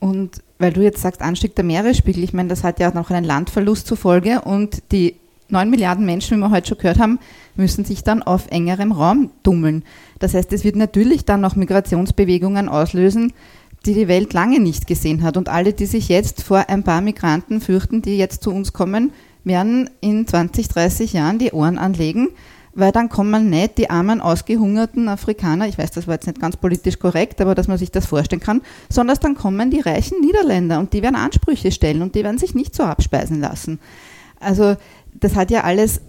Und 0.00 0.42
weil 0.58 0.72
du 0.72 0.82
jetzt 0.82 1.00
sagst, 1.00 1.22
Anstieg 1.22 1.54
der 1.54 1.64
Meeresspiegel, 1.64 2.24
ich 2.24 2.32
meine, 2.32 2.48
das 2.48 2.64
hat 2.64 2.80
ja 2.80 2.90
auch 2.90 2.94
noch 2.94 3.10
einen 3.10 3.24
Landverlust 3.24 3.86
zur 3.86 3.96
Folge 3.96 4.40
und 4.40 4.82
die 4.90 5.14
9 5.52 5.70
Milliarden 5.70 6.04
Menschen, 6.04 6.38
wie 6.38 6.40
wir 6.40 6.50
heute 6.50 6.68
schon 6.68 6.78
gehört 6.78 6.98
haben, 6.98 7.18
müssen 7.54 7.84
sich 7.84 8.02
dann 8.02 8.22
auf 8.22 8.46
engerem 8.50 8.92
Raum 8.92 9.30
tummeln. 9.42 9.84
Das 10.18 10.34
heißt, 10.34 10.52
es 10.52 10.64
wird 10.64 10.76
natürlich 10.76 11.24
dann 11.24 11.40
noch 11.40 11.56
Migrationsbewegungen 11.56 12.68
auslösen, 12.68 13.32
die 13.86 13.94
die 13.94 14.08
Welt 14.08 14.32
lange 14.32 14.60
nicht 14.60 14.86
gesehen 14.86 15.22
hat. 15.22 15.36
Und 15.36 15.48
alle, 15.48 15.72
die 15.72 15.86
sich 15.86 16.08
jetzt 16.08 16.42
vor 16.42 16.68
ein 16.68 16.82
paar 16.82 17.00
Migranten 17.00 17.60
fürchten, 17.60 18.02
die 18.02 18.16
jetzt 18.16 18.42
zu 18.42 18.50
uns 18.50 18.72
kommen, 18.72 19.12
werden 19.44 19.90
in 20.00 20.26
20, 20.26 20.68
30 20.68 21.12
Jahren 21.12 21.38
die 21.38 21.52
Ohren 21.52 21.78
anlegen, 21.78 22.28
weil 22.74 22.92
dann 22.92 23.08
kommen 23.08 23.50
nicht 23.50 23.76
die 23.78 23.90
armen, 23.90 24.20
ausgehungerten 24.20 25.08
Afrikaner, 25.08 25.68
ich 25.68 25.76
weiß, 25.76 25.90
das 25.90 26.06
war 26.06 26.14
jetzt 26.14 26.26
nicht 26.26 26.40
ganz 26.40 26.56
politisch 26.56 26.98
korrekt, 26.98 27.40
aber 27.40 27.54
dass 27.54 27.68
man 27.68 27.76
sich 27.76 27.90
das 27.90 28.06
vorstellen 28.06 28.40
kann, 28.40 28.62
sondern 28.88 29.18
dann 29.20 29.34
kommen 29.34 29.70
die 29.70 29.80
reichen 29.80 30.20
Niederländer 30.20 30.78
und 30.78 30.92
die 30.92 31.02
werden 31.02 31.16
Ansprüche 31.16 31.70
stellen 31.70 32.02
und 32.02 32.14
die 32.14 32.24
werden 32.24 32.38
sich 32.38 32.54
nicht 32.54 32.74
so 32.74 32.84
abspeisen 32.84 33.40
lassen. 33.40 33.78
Also 34.42 34.76
das 35.18 35.34
hat 35.34 35.50
ja 35.50 35.62
alles 35.62 36.00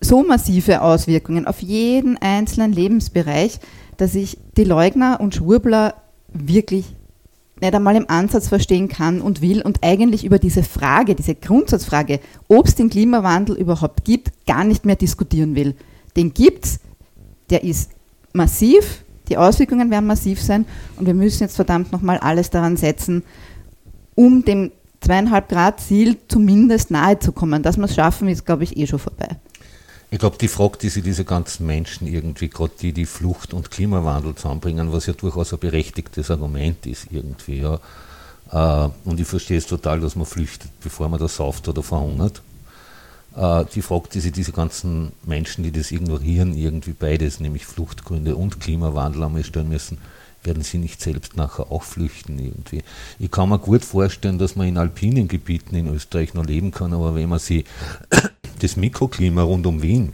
so 0.00 0.22
massive 0.22 0.82
Auswirkungen 0.82 1.46
auf 1.46 1.60
jeden 1.60 2.16
einzelnen 2.18 2.72
Lebensbereich, 2.72 3.60
dass 3.96 4.14
ich 4.14 4.38
die 4.56 4.64
Leugner 4.64 5.20
und 5.20 5.34
Schwurbler 5.34 5.94
wirklich 6.32 6.86
nicht 7.60 7.74
einmal 7.74 7.94
im 7.94 8.10
Ansatz 8.10 8.48
verstehen 8.48 8.88
kann 8.88 9.20
und 9.20 9.40
will 9.40 9.62
und 9.62 9.78
eigentlich 9.82 10.24
über 10.24 10.40
diese 10.40 10.64
Frage, 10.64 11.14
diese 11.14 11.36
Grundsatzfrage, 11.36 12.18
ob 12.48 12.66
es 12.66 12.74
den 12.74 12.90
Klimawandel 12.90 13.56
überhaupt 13.56 14.04
gibt, 14.04 14.46
gar 14.46 14.64
nicht 14.64 14.84
mehr 14.84 14.96
diskutieren 14.96 15.54
will. 15.54 15.76
Den 16.16 16.34
gibt 16.34 16.64
es, 16.64 16.80
der 17.50 17.62
ist 17.62 17.92
massiv, 18.32 19.04
die 19.28 19.36
Auswirkungen 19.36 19.90
werden 19.90 20.06
massiv 20.06 20.42
sein 20.42 20.66
und 20.96 21.06
wir 21.06 21.14
müssen 21.14 21.44
jetzt 21.44 21.54
verdammt 21.54 21.92
nochmal 21.92 22.18
alles 22.18 22.50
daran 22.50 22.76
setzen, 22.76 23.22
um 24.16 24.44
dem 24.44 24.72
zweieinhalb 25.02 25.48
Grad 25.48 25.80
Ziel 25.80 26.16
zumindest 26.28 26.90
nahe 26.90 27.18
zu 27.18 27.32
kommen. 27.32 27.62
Dass 27.62 27.76
wir 27.76 27.84
es 27.84 27.94
schaffen, 27.94 28.28
ist, 28.28 28.46
glaube 28.46 28.64
ich, 28.64 28.76
eh 28.76 28.86
schon 28.86 28.98
vorbei. 28.98 29.28
Ich 30.10 30.18
glaube, 30.18 30.36
die 30.38 30.48
Frage, 30.48 30.76
die 30.78 30.90
sich 30.90 31.02
diese 31.02 31.24
ganzen 31.24 31.66
Menschen 31.66 32.06
irgendwie, 32.06 32.48
gerade 32.48 32.72
die, 32.80 32.92
die 32.92 33.06
Flucht 33.06 33.54
und 33.54 33.70
Klimawandel 33.70 34.34
zusammenbringen, 34.34 34.92
was 34.92 35.06
ja 35.06 35.14
durchaus 35.14 35.54
ein 35.54 35.58
berechtigtes 35.58 36.30
Argument 36.30 36.86
ist 36.86 37.06
irgendwie, 37.10 37.60
ja. 37.60 37.78
Äh, 38.52 38.90
und 39.04 39.18
ich 39.18 39.26
verstehe 39.26 39.56
es 39.56 39.66
total, 39.66 40.00
dass 40.00 40.14
man 40.14 40.26
flüchtet, 40.26 40.70
bevor 40.82 41.08
man 41.08 41.18
da 41.18 41.28
sauft 41.28 41.66
oder 41.66 41.82
verhungert. 41.82 42.42
Äh, 43.34 43.64
die 43.74 43.80
Frage, 43.80 44.08
die 44.12 44.20
sich 44.20 44.32
diese 44.32 44.52
ganzen 44.52 45.12
Menschen, 45.24 45.64
die 45.64 45.72
das 45.72 45.90
ignorieren, 45.90 46.54
irgendwie 46.54 46.92
beides, 46.92 47.40
nämlich 47.40 47.64
Fluchtgründe 47.64 48.36
und 48.36 48.60
Klimawandel 48.60 49.24
einmal 49.24 49.44
stellen 49.44 49.70
müssen, 49.70 49.96
werden 50.44 50.62
sie 50.62 50.78
nicht 50.78 51.00
selbst 51.00 51.36
nachher 51.36 51.70
auch 51.70 51.82
flüchten 51.82 52.38
irgendwie. 52.38 52.82
Ich 53.18 53.30
kann 53.30 53.48
mir 53.48 53.58
gut 53.58 53.84
vorstellen, 53.84 54.38
dass 54.38 54.56
man 54.56 54.68
in 54.68 54.78
alpinen 54.78 55.28
Gebieten 55.28 55.74
in 55.74 55.88
Österreich 55.88 56.34
noch 56.34 56.44
leben 56.44 56.70
kann, 56.70 56.92
aber 56.92 57.14
wenn 57.14 57.28
man 57.28 57.38
sich 57.38 57.64
das 58.60 58.76
Mikroklima 58.76 59.42
rund 59.42 59.66
um 59.66 59.82
Wien 59.82 60.12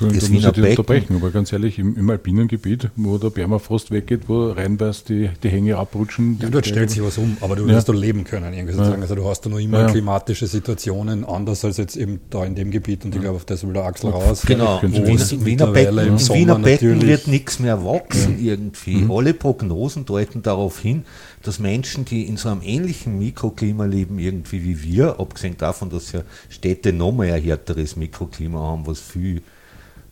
Entschuldigung, 0.00 0.42
da 0.42 0.48
muss 0.48 0.56
ich 0.56 0.62
dich 0.62 0.78
unterbrechen, 0.78 1.16
aber 1.16 1.30
ganz 1.30 1.52
ehrlich, 1.52 1.78
im, 1.78 1.96
im 1.96 2.10
alpinen 2.10 2.48
Gebiet, 2.48 2.88
wo 2.96 3.18
der 3.18 3.30
Permafrost 3.30 3.90
weggeht, 3.90 4.22
wo 4.28 4.50
reinweist 4.50 5.08
die, 5.08 5.30
die 5.42 5.48
Hänge 5.48 5.76
abrutschen. 5.76 6.38
Ja, 6.40 6.48
dort 6.48 6.66
stellt 6.66 6.90
sich 6.90 7.02
was 7.02 7.18
um, 7.18 7.36
aber 7.40 7.56
du 7.56 7.66
ja. 7.66 7.74
wirst 7.74 7.88
da 7.88 7.92
leben 7.92 8.24
können, 8.24 8.52
irgendwie 8.54 8.74
sozusagen. 8.74 8.98
Ja. 8.98 9.02
Also 9.02 9.14
du 9.14 9.28
hast 9.28 9.42
da 9.42 9.50
noch 9.50 9.58
immer 9.58 9.80
ja. 9.80 9.86
klimatische 9.90 10.46
Situationen, 10.46 11.24
anders 11.24 11.64
als 11.64 11.76
jetzt 11.76 11.96
eben 11.96 12.20
da 12.30 12.44
in 12.44 12.54
dem 12.54 12.70
Gebiet 12.70 13.04
und 13.04 13.14
ich 13.14 13.20
glaube, 13.20 13.36
auf 13.36 13.44
das 13.44 13.66
will 13.66 13.72
der 13.72 13.84
Axel 13.84 14.10
raus. 14.10 14.42
Genau, 14.46 14.80
im 14.82 14.92
Wiener 14.92 15.66
Becken, 15.66 15.98
im 15.98 16.18
Wiener 16.18 16.58
Becken 16.58 17.02
wird 17.02 17.26
nichts 17.26 17.58
mehr 17.58 17.84
wachsen 17.84 18.38
irgendwie. 18.42 18.96
Mhm. 18.96 19.10
Alle 19.10 19.34
Prognosen 19.34 20.06
deuten 20.06 20.42
darauf 20.42 20.78
hin, 20.78 21.04
dass 21.42 21.58
Menschen, 21.58 22.04
die 22.04 22.26
in 22.26 22.36
so 22.36 22.48
einem 22.48 22.62
ähnlichen 22.62 23.18
Mikroklima 23.18 23.84
leben 23.84 24.18
irgendwie 24.18 24.64
wie 24.64 24.82
wir, 24.82 25.20
abgesehen 25.20 25.56
davon, 25.56 25.90
dass 25.90 26.12
ja 26.12 26.22
Städte 26.48 26.92
noch 26.92 27.12
mehr 27.12 27.34
ein 27.34 27.42
härteres 27.42 27.96
Mikroklima 27.96 28.58
haben, 28.58 28.86
was 28.86 29.00
viel 29.00 29.42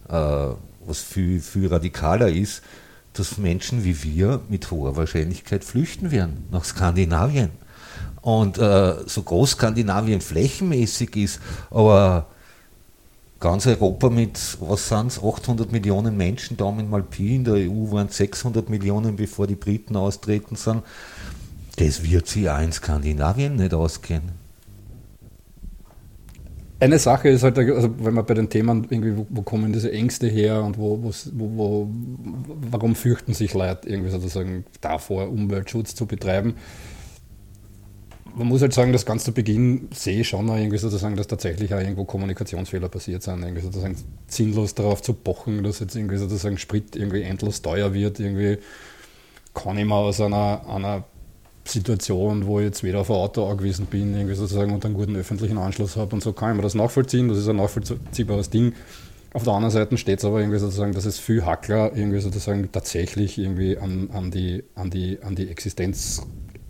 was 0.09 1.03
viel, 1.03 1.41
viel 1.41 1.69
radikaler 1.69 2.29
ist, 2.29 2.63
dass 3.13 3.39
Menschen 3.39 3.85
wie 3.85 4.03
wir 4.03 4.41
mit 4.49 4.71
hoher 4.71 4.97
Wahrscheinlichkeit 4.97 5.65
flüchten 5.65 6.11
werden 6.11 6.47
nach 6.51 6.65
Skandinavien. 6.65 7.51
Und 8.21 8.59
äh, 8.59 8.95
so 9.07 9.23
groß 9.23 9.53
Skandinavien 9.53 10.21
flächenmäßig 10.21 11.17
ist, 11.17 11.41
aber 11.71 12.27
ganz 13.41 13.67
Europa 13.67 14.11
mit, 14.11 14.39
was 14.61 14.89
sind 14.89 15.09
es, 15.09 15.23
800 15.23 15.71
Millionen 15.73 16.17
Menschen, 16.17 16.57
Daumen 16.57 16.91
mal 16.91 17.03
Pi, 17.03 17.37
in 17.37 17.45
der 17.45 17.55
EU 17.55 17.91
waren 17.91 18.09
600 18.09 18.69
Millionen, 18.69 19.17
bevor 19.17 19.47
die 19.47 19.55
Briten 19.55 19.97
austreten 19.97 20.57
sind, 20.57 20.83
das 21.77 22.03
wird 22.03 22.27
sich 22.27 22.51
auch 22.51 22.61
in 22.61 22.73
Skandinavien 22.73 23.57
nicht 23.57 23.73
ausgehen. 23.73 24.48
Eine 26.81 27.01
Sache 27.01 27.29
ist 27.29 27.43
halt, 27.43 27.59
also 27.59 27.93
wenn 27.99 28.15
man 28.15 28.25
bei 28.25 28.35
den 28.35 28.49
Themen 28.49 28.87
irgendwie, 28.89 29.17
wo, 29.17 29.27
wo 29.31 29.43
kommen 29.43 29.73
diese 29.73 29.91
Ängste 29.91 30.29
her 30.29 30.63
und 30.63 30.79
wo, 30.79 31.03
wo, 31.03 31.13
wo, 31.33 31.89
warum 32.71 32.95
fürchten 32.95 33.35
sich 33.35 33.53
Leute 33.53 33.89
irgendwie 33.89 34.11
sozusagen 34.11 34.65
davor, 34.81 35.29
Umweltschutz 35.29 35.97
zu 35.97 36.07
betreiben? 36.07 36.55
Man 38.37 38.47
muss 38.47 38.63
halt 38.63 38.73
sagen, 38.73 38.93
dass 38.93 39.05
ganz 39.05 39.25
zu 39.25 39.33
Beginn 39.33 39.89
sehe 39.93 40.21
ich 40.21 40.29
schon 40.29 40.47
irgendwie 40.47 40.79
sozusagen, 40.79 41.17
dass 41.17 41.27
tatsächlich 41.27 41.75
auch 41.75 41.81
irgendwo 41.81 42.05
Kommunikationsfehler 42.05 42.89
passiert 42.89 43.25
sind, 43.25 43.43
irgendwie 43.43 43.63
sozusagen 43.63 43.97
sinnlos 44.29 44.77
darauf 44.77 45.03
zu 45.03 45.15
pochen, 45.15 45.65
dass 45.65 45.81
jetzt 45.81 45.97
irgendwie 45.97 46.19
sozusagen 46.19 46.59
Sprit 46.59 46.95
irgendwie 46.95 47.23
endlos 47.23 47.61
teuer 47.61 47.93
wird, 47.93 48.21
irgendwie 48.21 48.59
kann 49.53 49.77
ich 49.79 49.85
mal 49.85 49.97
aus 49.97 50.21
einer, 50.21 50.63
einer 50.69 51.05
Situation, 51.71 52.47
wo 52.47 52.59
ich 52.61 52.67
jetzt 52.67 52.83
weder 52.83 53.01
auf 53.01 53.11
ein 53.11 53.17
Auto 53.17 53.47
angewiesen 53.47 53.87
bin, 53.87 54.15
irgendwie 54.15 54.35
sozusagen 54.35 54.73
und 54.73 54.85
einen 54.85 54.95
guten 54.95 55.17
öffentlichen 55.17 55.59
Anschluss 55.59 55.97
habe 55.97 56.15
und 56.15 56.23
so 56.23 56.33
kann 56.33 56.51
ich 56.51 56.57
mir 56.57 56.63
das 56.63 56.75
nachvollziehen, 56.75 57.29
das 57.29 57.39
ist 57.39 57.49
ein 57.49 57.57
nachvollziehbares 57.57 58.51
Ding. 58.51 58.75
Auf 59.35 59.45
der 59.45 59.53
anderen 59.53 59.73
Seite 59.73 59.99
steht 59.99 60.21
es 60.21 60.25
aber 60.25 60.41
irgendwie 60.41 60.59
sozusagen, 60.59 60.93
dass 60.93 61.05
es 61.05 61.19
viel 61.19 61.45
Hackler 61.45 61.93
irgendwie 61.95 62.21
sozusagen 62.21 62.73
tatsächlich 62.73 63.39
irgendwie 63.39 63.77
an, 63.77 64.09
an, 64.13 64.31
die, 64.31 64.65
an, 64.75 64.91
die, 64.91 65.19
an 65.23 65.35
die 65.35 65.49
Existenz 65.49 66.23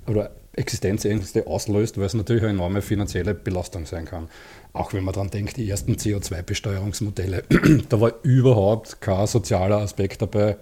oder 0.06 0.32
Existenzängste 0.58 1.46
auslöst, 1.46 1.98
weil 1.98 2.04
es 2.06 2.14
natürlich 2.14 2.42
eine 2.42 2.52
enorme 2.52 2.82
finanzielle 2.82 3.34
Belastung 3.34 3.86
sein 3.86 4.06
kann. 4.06 4.28
Auch 4.72 4.92
wenn 4.92 5.04
man 5.04 5.14
daran 5.14 5.30
denkt, 5.30 5.56
die 5.56 5.68
ersten 5.68 5.94
CO2-Besteuerungsmodelle, 5.94 7.42
da 7.88 8.00
war 8.00 8.12
überhaupt 8.22 9.00
kein 9.00 9.26
sozialer 9.26 9.78
Aspekt 9.78 10.22
dabei 10.22 10.56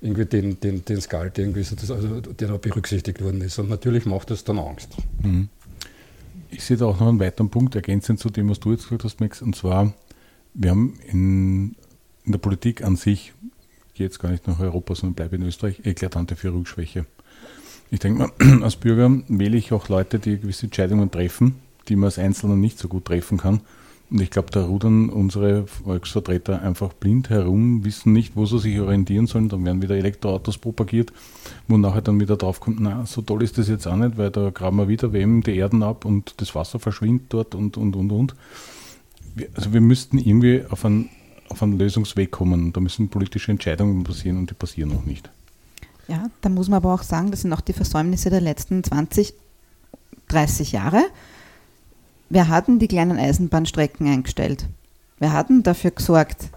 irgendwie 0.00 0.26
den, 0.26 0.60
den, 0.60 0.84
den 0.84 1.00
Skalt 1.00 1.38
irgendwie 1.38 1.62
so, 1.62 1.74
also 1.92 2.20
der 2.20 2.48
da 2.48 2.56
berücksichtigt 2.56 3.22
worden 3.22 3.40
ist. 3.40 3.58
Und 3.58 3.68
natürlich 3.68 4.06
macht 4.06 4.30
das 4.30 4.44
dann 4.44 4.58
Angst. 4.58 4.96
Mhm. 5.22 5.48
Ich 6.50 6.64
sehe 6.64 6.76
da 6.76 6.86
auch 6.86 7.00
noch 7.00 7.08
einen 7.08 7.20
weiteren 7.20 7.50
Punkt 7.50 7.74
ergänzend 7.74 8.20
zu 8.20 8.30
dem, 8.30 8.48
was 8.48 8.60
du 8.60 8.70
jetzt 8.70 8.84
gesagt 8.84 9.04
hast, 9.04 9.20
Max, 9.20 9.42
und 9.42 9.54
zwar, 9.54 9.92
wir 10.54 10.70
haben 10.70 10.98
in, 11.06 11.76
in 12.24 12.32
der 12.32 12.38
Politik 12.38 12.82
an 12.84 12.96
sich, 12.96 13.32
ich 13.88 13.94
gehe 13.94 14.06
jetzt 14.06 14.18
gar 14.18 14.30
nicht 14.30 14.46
nach 14.46 14.60
Europa, 14.60 14.94
sondern 14.94 15.14
bleibe 15.14 15.36
in 15.36 15.42
Österreich, 15.42 15.80
eklatante 15.84 16.36
Führungsschwäche. 16.36 17.04
Ich 17.90 17.98
denke 17.98 18.30
mal, 18.38 18.62
als 18.62 18.76
Bürger 18.76 19.10
wähle 19.28 19.56
ich 19.56 19.72
auch 19.72 19.88
Leute, 19.88 20.18
die 20.18 20.38
gewisse 20.38 20.66
Entscheidungen 20.66 21.10
treffen, 21.10 21.56
die 21.88 21.96
man 21.96 22.06
als 22.06 22.18
Einzelner 22.18 22.56
nicht 22.56 22.78
so 22.78 22.88
gut 22.88 23.06
treffen 23.06 23.38
kann 23.38 23.60
und 24.10 24.22
ich 24.22 24.30
glaube, 24.30 24.50
da 24.50 24.64
rudern 24.64 25.10
unsere 25.10 25.66
Volksvertreter 25.66 26.62
einfach 26.62 26.94
blind 26.94 27.28
herum, 27.28 27.84
wissen 27.84 28.14
nicht, 28.14 28.36
wo 28.36 28.46
sie 28.46 28.58
sich 28.58 28.80
orientieren 28.80 29.26
sollen. 29.26 29.50
Dann 29.50 29.64
werden 29.66 29.82
wieder 29.82 29.96
Elektroautos 29.96 30.56
propagiert, 30.56 31.12
wo 31.66 31.76
nachher 31.76 32.00
dann 32.00 32.18
wieder 32.18 32.36
draufkommt, 32.36 32.80
na, 32.80 33.04
so 33.04 33.20
toll 33.20 33.42
ist 33.42 33.58
das 33.58 33.68
jetzt 33.68 33.86
auch 33.86 33.96
nicht, 33.96 34.16
weil 34.16 34.30
da 34.30 34.48
graben 34.48 34.78
wir 34.78 34.88
wieder 34.88 35.12
wem 35.12 35.42
die 35.42 35.56
Erden 35.56 35.82
ab 35.82 36.06
und 36.06 36.34
das 36.38 36.54
Wasser 36.54 36.78
verschwindet 36.78 37.26
dort 37.28 37.54
und, 37.54 37.76
und, 37.76 37.96
und, 37.96 38.10
und. 38.10 38.34
also 39.54 39.74
wir 39.74 39.82
müssten 39.82 40.16
irgendwie 40.16 40.64
auf 40.70 40.86
einen, 40.86 41.10
auf 41.50 41.62
einen 41.62 41.78
Lösungsweg 41.78 42.30
kommen. 42.30 42.72
Da 42.72 42.80
müssen 42.80 43.10
politische 43.10 43.52
Entscheidungen 43.52 44.04
passieren 44.04 44.38
und 44.38 44.48
die 44.48 44.54
passieren 44.54 44.88
noch 44.88 45.04
nicht. 45.04 45.28
Ja, 46.06 46.30
da 46.40 46.48
muss 46.48 46.70
man 46.70 46.78
aber 46.78 46.94
auch 46.94 47.02
sagen, 47.02 47.30
das 47.30 47.42
sind 47.42 47.52
auch 47.52 47.60
die 47.60 47.74
Versäumnisse 47.74 48.30
der 48.30 48.40
letzten 48.40 48.82
20, 48.82 49.34
30 50.28 50.72
Jahre. 50.72 51.02
Wir 52.30 52.48
hatten 52.48 52.78
die 52.78 52.88
kleinen 52.88 53.18
Eisenbahnstrecken 53.18 54.06
eingestellt. 54.06 54.66
Wir 55.18 55.32
hatten 55.32 55.62
dafür 55.62 55.90
gesorgt, 55.90 56.50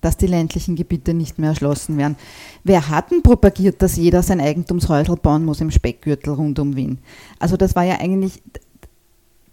dass 0.00 0.16
die 0.16 0.26
ländlichen 0.26 0.76
Gebiete 0.76 1.14
nicht 1.14 1.38
mehr 1.38 1.50
erschlossen 1.50 1.96
werden. 1.96 2.16
Wir 2.62 2.88
hatten 2.88 3.22
propagiert, 3.22 3.80
dass 3.80 3.96
jeder 3.96 4.22
sein 4.22 4.40
Eigentumshäusl 4.40 5.16
bauen 5.16 5.44
muss 5.44 5.60
im 5.60 5.70
Speckgürtel 5.70 6.34
rund 6.34 6.58
um 6.58 6.76
Wien. 6.76 6.98
Also 7.38 7.56
das 7.56 7.74
war 7.74 7.84
ja 7.84 8.00
eigentlich 8.00 8.42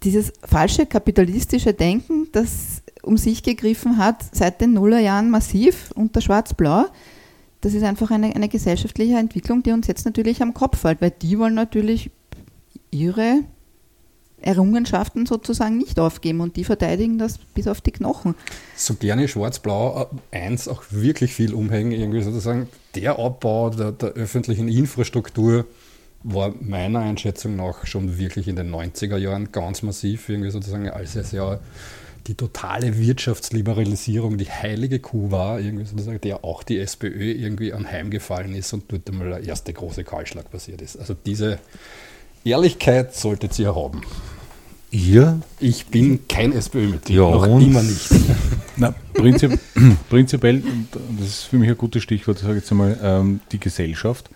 dieses 0.02 0.32
falsche 0.44 0.86
kapitalistische 0.86 1.72
Denken, 1.72 2.28
das 2.32 2.82
um 3.02 3.16
sich 3.16 3.42
gegriffen 3.42 3.98
hat 3.98 4.24
seit 4.32 4.60
den 4.60 4.74
Nullerjahren 4.74 5.30
massiv 5.30 5.90
unter 5.94 6.20
Schwarz-Blau. 6.20 6.86
Das 7.60 7.74
ist 7.74 7.84
einfach 7.84 8.10
eine, 8.10 8.34
eine 8.34 8.48
gesellschaftliche 8.48 9.16
Entwicklung, 9.16 9.62
die 9.62 9.72
uns 9.72 9.86
jetzt 9.86 10.04
natürlich 10.04 10.42
am 10.42 10.52
Kopf 10.54 10.80
fällt, 10.80 11.00
weil 11.00 11.12
die 11.12 11.38
wollen 11.38 11.54
natürlich 11.54 12.10
ihre 12.90 13.44
Errungenschaften 14.42 15.26
sozusagen 15.26 15.78
nicht 15.78 15.98
aufgeben 15.98 16.40
und 16.40 16.56
die 16.56 16.64
verteidigen 16.64 17.18
das 17.18 17.38
bis 17.38 17.68
auf 17.68 17.80
die 17.80 17.92
Knochen. 17.92 18.34
So 18.76 18.94
gerne 18.94 19.28
Schwarz-Blau 19.28 20.10
1 20.30 20.66
äh, 20.66 20.70
auch 20.70 20.82
wirklich 20.90 21.34
viel 21.34 21.54
umhängen, 21.54 21.92
irgendwie 21.92 22.22
sozusagen 22.22 22.68
der 22.94 23.18
Abbau 23.18 23.70
der, 23.70 23.92
der, 23.92 24.10
öffentlichen 24.10 24.68
Infrastruktur 24.68 25.66
war 26.24 26.54
meiner 26.60 27.00
Einschätzung 27.00 27.56
nach 27.56 27.86
schon 27.86 28.18
wirklich 28.18 28.46
in 28.46 28.56
den 28.56 28.72
90er 28.72 29.16
Jahren 29.16 29.50
ganz 29.50 29.82
massiv, 29.82 30.28
irgendwie 30.28 30.50
sozusagen, 30.50 30.88
als 30.88 31.16
es 31.16 31.32
ja 31.32 31.58
die 32.26 32.34
totale 32.34 32.96
Wirtschaftsliberalisierung 32.98 34.38
die 34.38 34.50
heilige 34.50 35.00
Kuh 35.00 35.30
war, 35.30 35.58
irgendwie 35.58 35.84
sozusagen, 35.84 36.20
der 36.20 36.44
auch 36.44 36.62
die 36.62 36.78
SPÖ 36.78 37.32
irgendwie 37.32 37.72
anheimgefallen 37.72 38.54
ist 38.54 38.72
und 38.72 38.84
dort 38.92 39.08
einmal 39.10 39.30
der 39.30 39.44
erste 39.44 39.72
große 39.72 40.04
Kahlschlag 40.04 40.50
passiert 40.50 40.82
ist. 40.82 40.96
Also 40.96 41.14
diese 41.14 41.58
Ehrlichkeit 42.44 43.14
solltet 43.14 43.58
ihr 43.58 43.74
haben. 43.74 44.02
Ihr? 44.90 45.40
Ich 45.58 45.86
bin 45.86 46.28
kein 46.28 46.52
SPÖ-Mitglied, 46.52 47.16
ja, 47.16 47.30
noch 47.30 47.60
immer 47.60 47.82
nicht. 47.82 48.10
Na, 48.76 48.94
prinzip, 49.14 49.58
prinzipiell, 50.10 50.62
das 51.18 51.28
ist 51.28 51.42
für 51.44 51.56
mich 51.56 51.70
ein 51.70 51.78
gutes 51.78 52.02
Stichwort, 52.02 52.38
sage 52.38 52.54
ich 52.54 52.58
jetzt 52.60 52.70
einmal, 52.72 52.98
ähm, 53.02 53.40
die 53.52 53.58
Gesellschaft. 53.58 54.28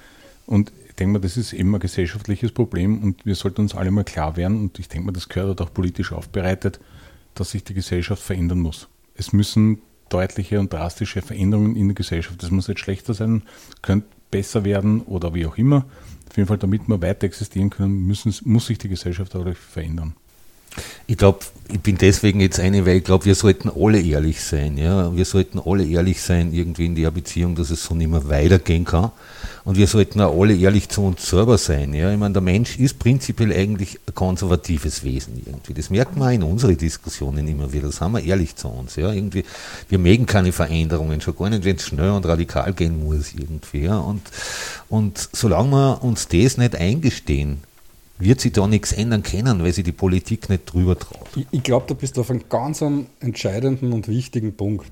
Und 0.47 0.73
ich 0.89 0.95
denke 0.95 1.15
mal, 1.15 1.19
das 1.19 1.37
ist 1.37 1.53
eben 1.53 1.75
ein 1.75 1.81
gesellschaftliches 1.81 2.53
Problem 2.53 3.03
und 3.03 3.27
wir 3.27 3.35
sollten 3.35 3.61
uns 3.61 3.75
alle 3.75 3.91
mal 3.91 4.05
klar 4.05 4.37
werden, 4.37 4.59
und 4.61 4.79
ich 4.79 4.89
denke 4.89 5.07
mal, 5.07 5.13
das 5.13 5.29
gehört 5.29 5.61
auch 5.61 5.75
politisch 5.75 6.13
aufbereitet, 6.13 6.81
dass 7.35 7.51
sich 7.51 7.65
die 7.65 7.75
Gesellschaft 7.75 8.23
verändern 8.23 8.61
muss. 8.61 8.89
Es 9.15 9.35
müssen 9.35 9.83
deutliche 10.09 10.59
und 10.59 10.73
drastische 10.73 11.21
Veränderungen 11.21 11.77
in 11.77 11.89
der 11.89 11.95
Gesellschaft. 11.95 12.43
Das 12.43 12.51
muss 12.51 12.69
nicht 12.69 12.81
schlechter 12.81 13.13
sein, 13.13 13.43
könnte 13.83 14.07
besser 14.37 14.67
werden 14.67 15.01
oder 15.01 15.33
wie 15.33 15.47
auch 15.47 15.57
immer. 15.57 15.87
Auf 16.29 16.37
jeden 16.37 16.47
Fall, 16.47 16.59
damit 16.59 16.87
wir 16.89 17.01
weiter 17.01 17.25
existieren 17.25 17.71
können, 17.71 18.07
müssen, 18.07 18.35
muss 18.45 18.67
sich 18.67 18.77
die 18.77 18.91
Gesellschaft 18.91 19.35
dadurch 19.35 19.57
verändern. 19.57 20.15
Ich 21.07 21.17
glaube, 21.17 21.39
ich 21.69 21.81
bin 21.81 21.99
deswegen 21.99 22.41
jetzt 22.41 22.61
eine, 22.61 22.87
weil 22.87 22.99
ich 22.99 23.05
glaube, 23.05 23.25
wir 23.25 23.35
sollten 23.35 23.71
alle 23.75 24.01
ehrlich 24.01 24.41
sein. 24.41 24.79
Ja? 24.79 25.15
Wir 25.15 25.25
sollten 25.25 25.61
alle 25.65 25.85
ehrlich 25.85 26.23
sein, 26.23 26.53
irgendwie 26.53 26.87
in 26.87 26.95
der 26.95 27.11
Beziehung, 27.11 27.57
dass 27.57 27.71
es 27.71 27.85
so 27.85 27.95
nicht 27.95 28.11
mehr 28.11 28.29
weitergehen 28.29 28.85
kann. 28.85 29.11
Und 29.65 29.77
wir 29.77 29.89
sollten 29.89 30.21
auch 30.21 30.41
alle 30.41 30.55
ehrlich 30.57 30.89
zu 30.89 31.03
uns 31.03 31.29
selber 31.29 31.59
sein. 31.59 31.93
Ja? 31.93 32.13
Ich 32.13 32.19
meine, 32.19 32.35
der 32.35 32.43
Mensch 32.43 32.79
ist 32.79 33.01
prinzipiell 33.01 33.53
eigentlich 33.53 33.99
ein 34.07 34.15
konservatives 34.15 35.03
Wesen 35.03 35.43
irgendwie. 35.45 35.75
Das 35.75 35.91
merkt 35.91 36.17
man 36.17 36.29
auch 36.29 36.33
in 36.33 36.43
unseren 36.45 36.77
Diskussionen 36.77 37.49
immer 37.49 37.73
wieder. 37.73 37.89
Das 37.89 38.01
haben 38.01 38.13
wir 38.13 38.23
ehrlich 38.23 38.55
zu 38.55 38.69
uns. 38.69 38.95
Ja? 38.95 39.13
Irgendwie, 39.13 39.45
wir 39.89 39.99
mögen 39.99 40.27
keine 40.27 40.53
Veränderungen, 40.53 41.21
schon 41.21 41.37
gar 41.37 41.51
nicht, 41.51 41.65
wenn 41.65 41.77
es 41.77 41.87
schnell 41.87 42.11
und 42.11 42.27
radikal 42.27 42.73
gehen 42.75 43.05
muss 43.05 43.33
irgendwie. 43.35 43.83
Ja? 43.83 43.99
Und, 43.99 44.23
und 44.89 45.29
solange 45.33 45.71
wir 45.71 46.05
uns 46.05 46.29
das 46.29 46.59
nicht 46.59 46.77
eingestehen, 46.77 47.59
wird 48.19 48.41
sich 48.41 48.53
da 48.53 48.67
nichts 48.67 48.93
ändern 48.93 49.23
können, 49.23 49.63
weil 49.63 49.73
sich 49.73 49.85
die 49.85 49.93
Politik 49.93 50.49
nicht 50.49 50.73
drüber 50.73 50.99
traut. 50.99 51.29
Ich, 51.37 51.47
ich 51.51 51.63
glaube, 51.63 51.87
du 51.87 51.95
bist 51.95 52.19
auf 52.19 52.31
einem 52.31 52.45
ganz 52.49 52.83
entscheidenden 53.21 53.93
und 53.93 54.09
wichtigen 54.09 54.55
Punkt. 54.55 54.91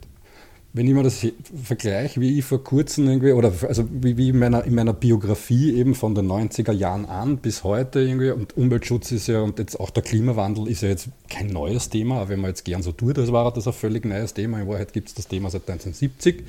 Wenn 0.77 0.89
ich 0.89 0.95
mir 0.95 1.05
das 1.05 1.25
vergleiche, 1.63 2.21
wie 2.21 2.37
ich 2.37 2.45
vor 2.45 2.65
kurzem 2.65 3.07
irgendwie, 3.07 3.31
oder 3.31 3.53
also 3.69 3.89
wie, 3.93 4.17
wie 4.17 4.31
in, 4.31 4.41
meiner, 4.41 4.65
in 4.65 4.75
meiner 4.75 4.93
Biografie 4.93 5.73
eben 5.73 5.95
von 5.95 6.17
den 6.17 6.27
90er 6.27 6.73
Jahren 6.73 7.05
an 7.05 7.37
bis 7.37 7.63
heute 7.63 8.01
irgendwie, 8.01 8.31
und 8.31 8.57
Umweltschutz 8.57 9.13
ist 9.13 9.29
ja, 9.29 9.41
und 9.41 9.61
jetzt 9.61 9.79
auch 9.79 9.91
der 9.91 10.03
Klimawandel 10.03 10.67
ist 10.67 10.83
ja 10.83 10.89
jetzt 10.89 11.11
kein 11.31 11.47
neues 11.47 11.91
Thema, 11.91 12.17
aber 12.17 12.31
wenn 12.31 12.41
man 12.41 12.51
jetzt 12.51 12.65
gern 12.65 12.83
so 12.83 12.91
tut, 12.91 13.19
das 13.19 13.31
war 13.31 13.53
das 13.53 13.69
ein 13.69 13.73
völlig 13.73 14.05
neues 14.05 14.35
Thema. 14.35 14.61
In 14.61 14.67
Wahrheit 14.67 14.93
gibt 14.93 15.09
es 15.09 15.15
das 15.15 15.29
Thema 15.29 15.49
seit 15.49 15.63
1970 15.63 16.43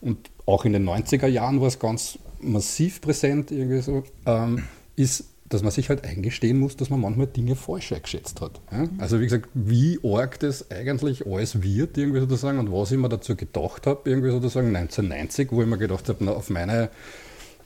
und 0.00 0.30
auch 0.46 0.64
in 0.64 0.72
den 0.72 0.88
90er 0.88 1.26
Jahren 1.26 1.60
war 1.60 1.68
es 1.68 1.78
ganz 1.78 2.18
massiv 2.40 3.02
präsent 3.02 3.50
irgendwie 3.50 3.82
so, 3.82 4.04
ähm, 4.24 4.64
ist 4.96 5.24
dass 5.50 5.62
man 5.62 5.72
sich 5.72 5.88
halt 5.88 6.04
eingestehen 6.04 6.58
muss, 6.58 6.76
dass 6.76 6.90
man 6.90 7.00
manchmal 7.00 7.26
Dinge 7.26 7.56
falsch 7.56 7.92
eingeschätzt 7.92 8.40
hat. 8.40 8.60
Ja? 8.72 8.88
Also 8.98 9.20
wie 9.20 9.24
gesagt, 9.24 9.50
wie 9.52 9.98
arg 10.02 10.38
das 10.38 10.70
eigentlich 10.70 11.26
alles 11.26 11.62
wird, 11.62 11.98
irgendwie 11.98 12.20
sozusagen, 12.20 12.58
und 12.58 12.72
was 12.72 12.92
ich 12.92 12.98
mir 12.98 13.08
dazu 13.08 13.36
gedacht 13.36 13.86
habe, 13.86 14.08
irgendwie 14.08 14.30
sozusagen 14.30 14.74
1990, 14.74 15.48
wo 15.50 15.60
ich 15.60 15.68
mir 15.68 15.76
gedacht 15.76 16.08
habe, 16.08 16.34
auf 16.34 16.50
meine 16.50 16.88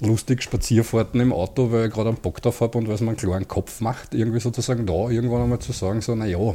lustig 0.01 0.43
Spazierfahrten 0.43 1.21
im 1.21 1.33
Auto, 1.33 1.71
weil 1.71 1.89
ich 1.89 1.95
gerade 1.95 2.09
einen 2.09 2.19
Bock 2.19 2.41
drauf 2.41 2.63
habe 2.63 2.79
und 2.79 2.89
weil 2.89 2.95
es 2.95 3.01
mir 3.01 3.09
einen 3.09 3.17
klaren 3.17 3.47
Kopf 3.47 3.81
macht, 3.81 4.15
irgendwie 4.15 4.41
sozusagen 4.41 4.87
da 4.87 5.11
irgendwann 5.11 5.43
einmal 5.43 5.59
zu 5.61 5.73
sagen, 5.73 6.01
so, 6.01 6.15
naja, 6.15 6.55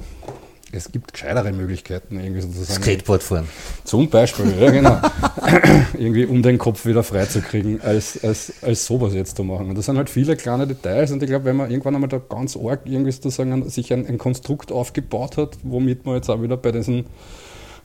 es 0.72 0.92
gibt 0.92 1.14
gescheitere 1.14 1.52
Möglichkeiten, 1.52 2.20
irgendwie 2.20 2.42
sozusagen. 2.42 2.82
Skateboard 2.82 3.24
fahren. 3.24 3.48
Zum 3.84 4.10
Beispiel, 4.10 4.54
ja 4.60 4.72
genau. 4.72 5.02
irgendwie 5.94 6.26
um 6.26 6.44
den 6.44 6.58
Kopf 6.58 6.86
wieder 6.86 7.04
freizukriegen, 7.04 7.82
als, 7.82 8.24
als, 8.24 8.54
als 8.62 8.86
sowas 8.86 9.14
jetzt 9.14 9.36
zu 9.36 9.44
machen. 9.44 9.70
Und 9.70 9.78
das 9.78 9.86
sind 9.86 9.98
halt 9.98 10.10
viele 10.10 10.36
kleine 10.36 10.68
Details 10.68 11.12
und 11.12 11.24
ich 11.24 11.30
glaube, 11.30 11.46
wenn 11.46 11.56
man 11.56 11.72
irgendwann 11.72 11.96
einmal 11.96 12.10
da 12.10 12.20
ganz 12.20 12.56
arg 12.56 12.82
irgendwie 12.86 13.12
sozusagen 13.12 13.70
sich 13.70 13.92
ein, 13.94 14.06
ein 14.06 14.18
Konstrukt 14.18 14.72
aufgebaut 14.72 15.38
hat, 15.38 15.58
womit 15.64 16.06
man 16.06 16.16
jetzt 16.16 16.30
auch 16.30 16.42
wieder 16.42 16.58
bei 16.58 16.72
diesen 16.72 17.06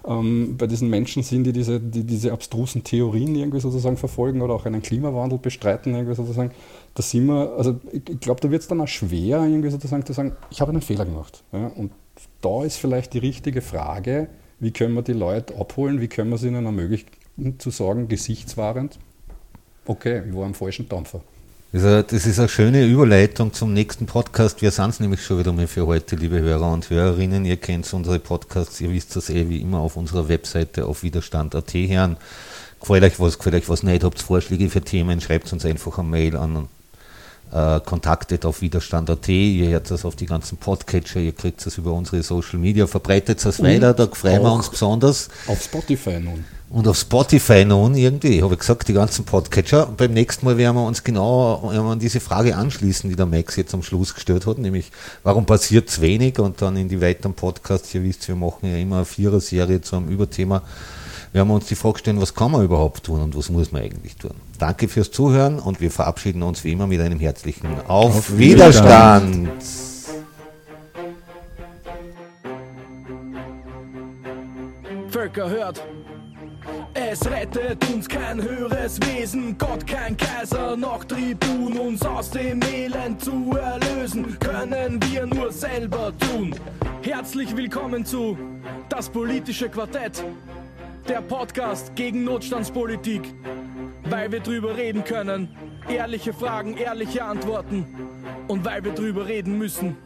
ähm, 0.07 0.57
bei 0.59 0.67
diesen 0.67 0.91
Menschen 0.91 1.23
sind, 1.23 1.45
die 1.45 1.53
diese, 1.53 1.81
die 1.81 2.05
diese 2.05 2.33
abstrusen 2.33 2.85
Theorien 2.85 3.35
irgendwie 3.35 3.61
sozusagen 3.61 3.97
verfolgen 3.97 4.43
oder 4.43 4.55
auch 4.55 4.67
einen 4.67 4.83
Klimawandel 4.83 5.39
bestreiten, 5.39 5.95
irgendwie 5.95 6.15
sozusagen, 6.15 6.51
da 6.95 7.03
sind 7.03 7.27
wir, 7.27 7.55
also 7.57 7.81
ich, 7.91 8.03
ich 8.11 8.21
glaube, 8.21 8.41
da 8.41 8.51
wird 8.51 8.63
es 8.63 8.69
dann 8.69 8.81
auch 8.83 8.89
schwer, 8.89 9.43
irgendwie 9.45 9.71
sozusagen 9.71 10.05
zu 10.05 10.13
sagen, 10.13 10.37
ich 10.51 10.61
habe 10.61 10.73
einen 10.73 10.83
Fehler 10.83 11.07
gemacht. 11.07 11.43
Ja, 11.53 11.69
und 11.69 11.91
da 12.41 12.65
ist 12.65 12.77
vielleicht 12.77 13.15
die 13.15 13.19
richtige 13.19 13.63
Frage, 13.63 14.29
wie 14.61 14.71
können 14.71 14.95
wir 14.95 15.03
die 15.03 15.13
Leute 15.13 15.57
abholen, 15.57 16.01
wie 16.01 16.09
können 16.09 16.31
wir 16.31 16.37
es 16.37 16.43
ihnen 16.43 16.65
ermöglichen, 16.65 17.09
zu 17.59 17.71
sagen, 17.71 18.09
gesichtswahrend, 18.09 18.99
okay, 19.87 20.23
ich 20.29 20.35
war 20.35 20.45
am 20.45 20.55
falschen 20.55 20.89
Dampfer. 20.89 21.21
Das 21.73 22.13
ist 22.13 22.39
eine 22.39 22.49
schöne 22.49 22.87
Überleitung 22.87 23.53
zum 23.53 23.73
nächsten 23.73 24.07
Podcast. 24.07 24.63
Wir 24.63 24.71
sind 24.71 24.91
es 24.91 25.01
nämlich 25.01 25.25
schon 25.25 25.41
wieder 25.41 25.53
mal 25.53 25.67
für 25.67 25.89
heute, 25.89 26.15
liebe 26.15 26.39
Hörer 26.39 26.73
und 26.73 26.89
Hörerinnen. 26.89 27.45
Ihr 27.45 27.57
kennt 27.57 27.93
unsere 27.93 28.21
Podcasts, 28.21 28.81
ihr 28.81 28.93
wisst 28.93 29.17
das 29.17 29.29
eh 29.29 29.49
wie 29.49 29.61
immer 29.61 29.81
auf 29.81 29.97
unserer 29.97 30.29
Webseite 30.29 30.87
auf 30.87 31.03
widerstand.at 31.03 31.75
hören. 31.75 32.17
Gefällt 32.79 33.03
euch 33.03 33.19
was, 33.19 33.39
gefällt 33.39 33.57
euch 33.57 33.69
was 33.69 33.83
nicht, 33.83 34.05
habt 34.05 34.23
Vorschläge 34.23 34.71
für 34.71 34.83
Themen, 34.83 35.21
schreibt 35.21 35.53
uns 35.53 35.65
einfach 35.65 35.99
eine 35.99 36.09
Mail 36.09 36.37
an 36.37 36.69
äh, 37.53 37.81
kontaktet 37.81 38.45
auf 38.45 38.61
widerstand.at, 38.61 39.29
ihr 39.29 39.69
hört 39.69 39.91
das 39.91 40.05
auf 40.05 40.17
die 40.17 40.27
ganzen 40.27 40.59
Podcatcher, 40.59 41.21
ihr 41.21 41.33
kriegt 41.33 41.65
das 41.65 41.79
über 41.79 41.93
unsere 41.93 42.23
Social 42.23 42.59
Media, 42.59 42.87
verbreitet 42.87 43.45
das 43.45 43.63
weiter, 43.63 43.95
da 43.95 44.07
freuen 44.09 44.43
wir 44.43 44.53
uns 44.53 44.69
besonders. 44.69 45.29
Auf 45.47 45.63
Spotify 45.63 46.21
nun. 46.21 46.45
Und 46.71 46.89
auf 46.89 46.99
Spotify 46.99 47.65
nun 47.65 47.95
irgendwie, 47.95 48.43
habe 48.43 48.55
ich 48.55 48.61
gesagt, 48.61 48.89
die 48.89 48.95
ganzen 48.95 49.25
Podcatcher. 49.25 49.87
Beim 49.97 50.13
nächsten 50.13 50.45
Mal 50.45 50.57
werden 50.57 50.75
wir 50.75 50.85
uns 50.85 51.05
genau 51.05 51.69
an 51.69 52.01
diese 52.01 52.19
Frage 52.19 52.57
anschließen, 52.57 53.09
die 53.09 53.15
der 53.15 53.27
Max 53.27 53.55
jetzt 53.55 53.75
am 53.75 53.85
Schluss 53.85 54.13
gestellt 54.13 54.45
hat, 54.47 54.59
nämlich 54.59 54.91
warum 55.23 55.47
passiert 55.47 55.89
es 55.89 56.01
wenig 56.01 56.41
und 56.41 56.61
dann 56.63 56.77
in 56.77 56.89
die 56.89 57.01
weiteren 57.01 57.35
Podcasts, 57.35 57.95
ihr 57.95 58.03
wisst, 58.03 58.27
wir 58.27 58.35
machen 58.35 58.69
ja 58.69 58.77
immer 58.77 58.97
eine 58.97 59.05
Vierer-Serie 59.05 59.83
zu 59.83 59.97
einem 59.97 60.09
Überthema 60.09 60.63
werden 61.35 61.49
wir 61.49 61.55
uns 61.55 61.67
die 61.67 61.75
Frage 61.75 61.99
stellen, 61.99 62.21
was 62.21 62.33
kann 62.33 62.53
man 62.53 62.65
überhaupt 62.65 63.03
tun 63.03 63.21
und 63.21 63.37
was 63.37 63.51
muss 63.51 63.73
man 63.73 63.83
eigentlich 63.83 64.17
tun. 64.17 64.31
Danke 64.59 64.87
fürs 64.87 65.11
Zuhören 65.11 65.59
und 65.59 65.81
wir 65.81 65.91
verabschieden 65.91 66.45
uns 66.45 66.63
wie 66.63 66.73
immer 66.73 66.87
mit 66.87 67.01
einem 67.01 67.19
herzlichen 67.19 67.67
Auf, 67.89 68.17
Auf 68.17 68.39
Widerstand. 68.39 69.49
Widerstand. 69.49 69.65
Völker 75.11 75.51
hört. 75.51 75.85
Es 76.95 77.27
rettet 77.29 77.85
uns 77.93 78.09
kein 78.09 78.41
höheres 78.41 79.01
Wesen, 79.01 79.59
Gott 79.59 79.85
kein 79.85 80.17
Kaiser, 80.17 80.77
noch 80.77 81.03
Tribun, 81.05 81.77
uns 81.77 82.03
aus 82.03 82.31
dem 82.31 82.61
Elend 82.63 83.21
zu 83.21 83.57
erlösen, 83.57 84.39
können 84.39 85.01
wir 85.11 85.27
nur 85.27 85.51
selber 85.51 86.13
tun. 86.19 86.55
Herzlich 87.03 87.57
willkommen 87.57 88.05
zu 88.05 88.39
Das 88.89 89.09
politische 89.09 89.69
Quartett 89.69 90.25
der 91.09 91.21
Podcast 91.21 91.95
gegen 91.97 92.25
Notstandspolitik, 92.25 93.23
weil 94.05 94.33
wir 94.33 94.41
drüber 94.41 94.77
reden 94.77 95.05
können. 95.05 95.49
Ehrliche 95.89 96.33
Fragen, 96.33 96.77
ehrliche 96.77 97.25
Antworten 97.25 97.87
und 98.49 98.65
weil 98.65 98.85
wir 98.85 98.93
drüber 98.93 99.27
reden 99.27 99.59
müssen. 99.59 99.97